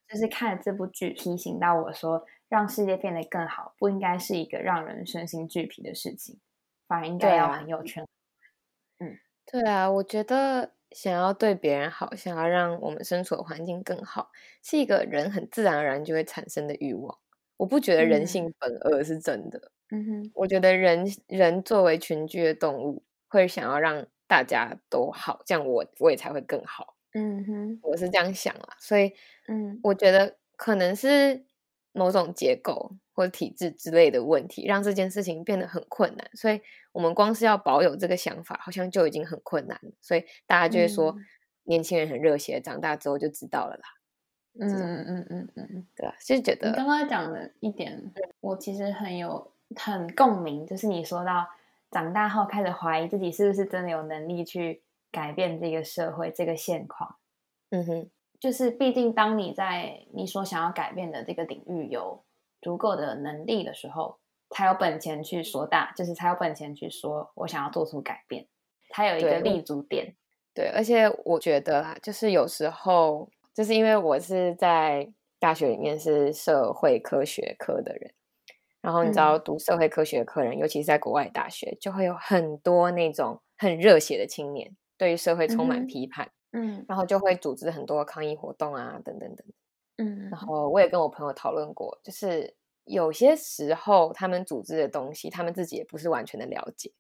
[0.09, 6.39] 就是看了这部剧，提醒到我说，让世界变得更好，不应该是一个让人身心俱疲的事情，
[6.87, 8.01] 反而应该要很有趣。
[8.99, 10.73] 嗯，对啊，我觉得。
[10.93, 14.31] 想要对别人好，想要让我们身处的环境更好，
[14.63, 17.19] 是一个人很自然而然就会产生的欲望。
[17.57, 19.59] 我不觉得人性本恶是真的。
[19.59, 26.97] 嗯哼，我觉得人人作为群居的动物，会想要让大家都好，这样我我也才会更好。
[27.15, 29.13] 嗯哼，我是这样想啦，所以
[29.49, 31.45] 嗯，我觉得可能是
[31.93, 32.97] 某种结构。
[33.17, 36.31] 或体质之类的问题，让这件事情变得很困难。
[36.35, 36.61] 所以，
[36.93, 39.91] 我们光是要保有这个想法，好像就已经很困难了。
[40.03, 41.17] 所以，大家就会说，
[41.63, 43.89] 年轻人很热血，长大之后就知道了啦。
[44.61, 51.47] 嗯嗯嗯嗯嗯，对啊，就觉得你刚刚讲的一点，我其实很有很共鸣，就是你说到
[51.91, 57.17] 长大后开始怀疑自己是不是真的有能力去改变这个社会这个现况。
[57.71, 62.23] 嗯哼，就是毕竟当你在你所想要改变的这个领域有
[62.61, 64.19] 足够的能力的时候，
[64.51, 68.47] 才有本钱去说大，就是才有本钱去说我想要做出改变，
[68.91, 70.15] 才有一个立足点。
[70.55, 78.15] 对，而且我觉得啦，就是有时候，就是因为我是在大学里面是社会科学科的人，
[78.87, 89.45] 然后你知道读社会科学科人，尤其是在国外大学，就会有很多那种很热血的青年，对于社会充满批判，嗯，然后就会组织很多抗议活动啊，等等等，
[89.97, 96.93] 嗯，然后我也跟我朋友讨论过，就是有些时候他们组织的东西，他们自己也不是完全的了解。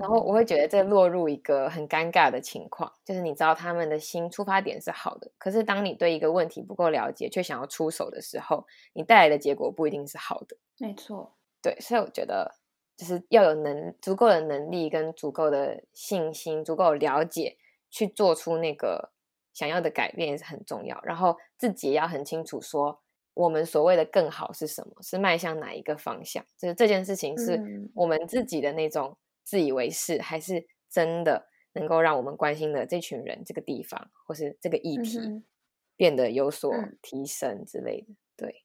[0.00, 10.56] 然后我会觉得这落入一个很尴尬的情况，就是你知道他们的心出发点是好的，可是当你对一个问题不够了解，却想要出手的时候，你带来的结果不一定是好的。
[10.78, 11.32] 没错，
[11.62, 12.52] 对，所以我觉得
[12.96, 17.56] 就是要有能足够的能力跟足够的信心，足够了解
[17.90, 19.12] 去做出那个
[19.52, 21.00] 想要的改变也是很重要。
[21.04, 23.00] 然后自己也要很清楚说，
[23.34, 27.62] 我们所谓的更好是什么，是迈向哪一个方向，就是这件事情是
[27.94, 29.16] 我们自己的那种。
[29.44, 35.42] 自以为是，还是真的能够让我们关心的这群人、这个地方，或是这个议题
[35.96, 38.14] 变得有所提升之类的？
[38.36, 38.62] 对，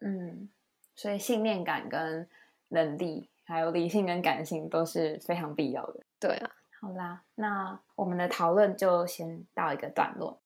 [0.00, 0.48] 嗯，
[0.96, 2.28] 所以信念感跟
[2.68, 6.00] 能力，还有理性跟感性都是非常必要的。
[6.18, 6.50] 对啊，
[6.80, 10.40] 好啦，那我们的讨论就先到一个段落。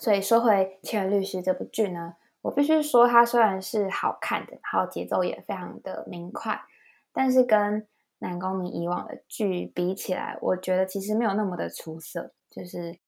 [0.00, 6.60] 所以说回《千元律师》这部剧呢，我必须说，它虽然是好看的，然后节奏也非常的明快，
[7.12, 7.86] 但是跟
[8.24, 12.98] 南宫明以往的剧比起来，我觉得其实没有那么的出色，就是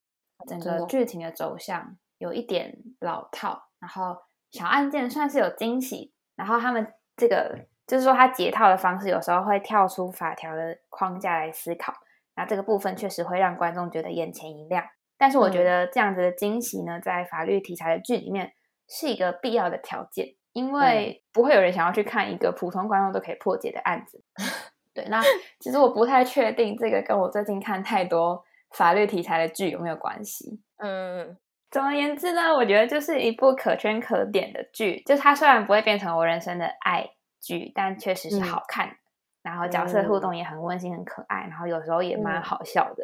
[0.47, 4.15] 整个剧情的走向有一点老套，然后
[4.51, 11.93] 小案件算是有惊喜，然后他们这个就是说他解套的方式有时候会跳出法条的框架来思考，
[12.35, 14.85] 那这个部分确实会让观众觉得眼前一亮。
[15.17, 18.53] 但是我觉得这样子的惊喜呢，在法律题材的剧里面
[18.87, 24.23] 是一个必要的条件，因为不会有人想要去看一个普通观众都可以破解的案子。
[24.97, 25.21] 对，那
[25.59, 30.59] 其实我不太确定这个跟我最近看太多法律题材的剧有没有关系。
[30.77, 31.37] 嗯，
[31.69, 37.07] 总而言之呢，我觉得就是一部可圈可点的剧，就它虽然不会变成我人生的爱
[37.39, 38.97] 剧，但确实是好看。
[39.43, 43.03] 然后角色互动也很温馨、很可爱，然后有时候也蛮好笑的，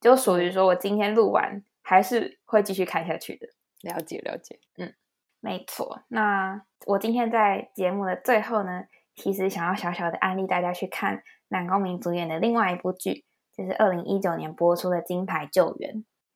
[0.00, 3.48] 就属于说我今天录完还是会继续看下去的。
[3.82, 4.60] 了解，了解。
[4.78, 4.94] 嗯，
[5.40, 6.04] 没错。
[6.06, 8.84] 那我今天在节目的最后呢？
[9.14, 13.24] 其实想要小小的安利大家去看南宫明主演的另外一部剧，
[13.56, 15.92] 就是二零一九年播出的《金牌救援》。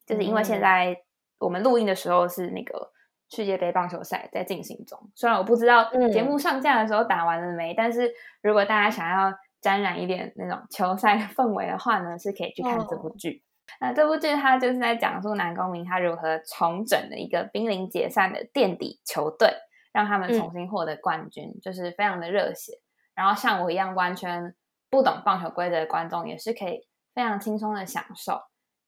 [0.07, 0.97] 就是因为现在
[1.39, 2.93] 我们录音的时候是那个
[3.29, 8.11] 世界杯棒球赛在进行中，虽然我不知道节目上架的时候打完了没，但是
[8.43, 13.43] 如果大家想要沾染一点那种球赛氛围的话呢，是可以去看这部剧。
[13.81, 19.51] 那这部剧它就是在讲述南宫明他如何重整了一个濒临解散的垫底球队。
[19.93, 22.73] 让他们重新获得冠军，就是非常的热血。
[23.15, 24.55] 然后像我一样完全
[24.89, 28.41] 不懂棒球规则的观众，也是可以非常轻松的享受。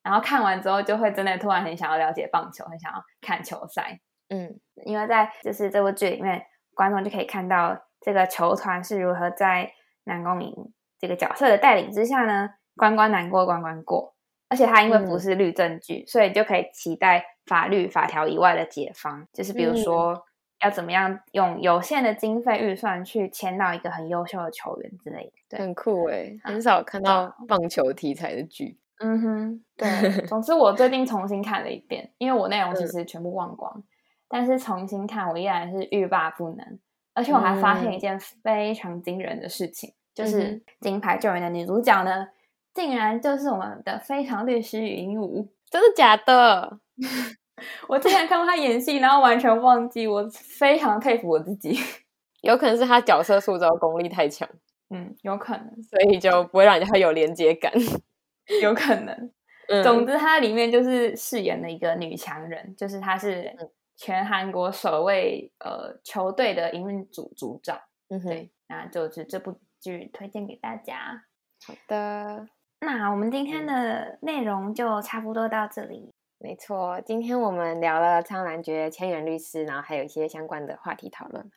[0.05, 3.99] 然后看完之后，就会真的突然很想要了解棒球，很想要看球赛。
[4.29, 6.41] 嗯，因为在就是这部剧里面，
[6.75, 9.73] 观众就可以看到这个球团是如何在
[10.05, 10.55] 南宫明
[10.99, 14.15] 这个角色的带领之下呢，关关难过关关过。
[14.49, 20.25] 而且他因为不是律政剧，所以就可以期待法律法条以外的解方，就是比如说。
[20.63, 28.79] 要怎么样用有限的经费预算去签到一个很优秀的球员之类的，很酷诶，很少看到棒球题材的剧。
[28.99, 29.89] 嗯哼，对。
[30.29, 33.83] 总之，我最近重新看了一遍，因为我内容其实全部忘光，
[34.29, 36.79] 但是重新看我依然是欲罢不能。
[37.15, 42.29] 而且我还发现一件非常惊人的事情，就是金牌救援的女主角呢，
[42.75, 46.79] 竟然就是我们的非常律师云武，真的假的？
[47.89, 50.07] 我之前看过他演戏，然后完全忘记。
[50.07, 51.77] 我非常佩服我自己，
[52.43, 54.49] 有可能是他角色塑造功力太强，
[54.91, 57.73] 嗯，有可能，所以就不会让人家有连接感，
[58.63, 59.31] 有可能。
[59.85, 63.55] 总之，他里面就是饰演的一个女强人，就是她是
[63.97, 67.79] 全韩国首位呃球队的营运组组长。
[68.09, 71.23] 嗯对，那就是这部剧推荐给大家。
[71.65, 72.49] 好的，
[72.81, 76.10] 那我们今天的内容就差不多到这里。
[76.43, 81.51] 没错，今天我们聊了苍兰诀、千元律师，然后还有一些相关的话题讨论。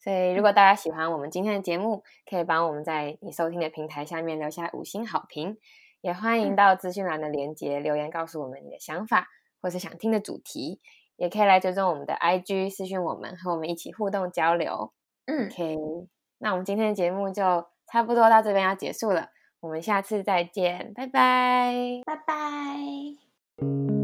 [0.00, 5.56] 所以，如果大家喜欢我们今天的节目，可以帮我们在你收听的平台下面留下五星好评，
[6.00, 9.28] 也欢迎到资讯栏的连接留言告诉我们你的想法，
[9.62, 10.80] 或是想听的主题，
[11.16, 14.92] 也可以来追踪我们的 IG 私讯我们，和我们一起互动交流。
[15.26, 15.76] 嗯，OK，
[16.38, 19.28] 那我们今天的节目就差不多到这边要结束了，
[19.60, 23.97] 我们下次再见，拜拜，拜拜。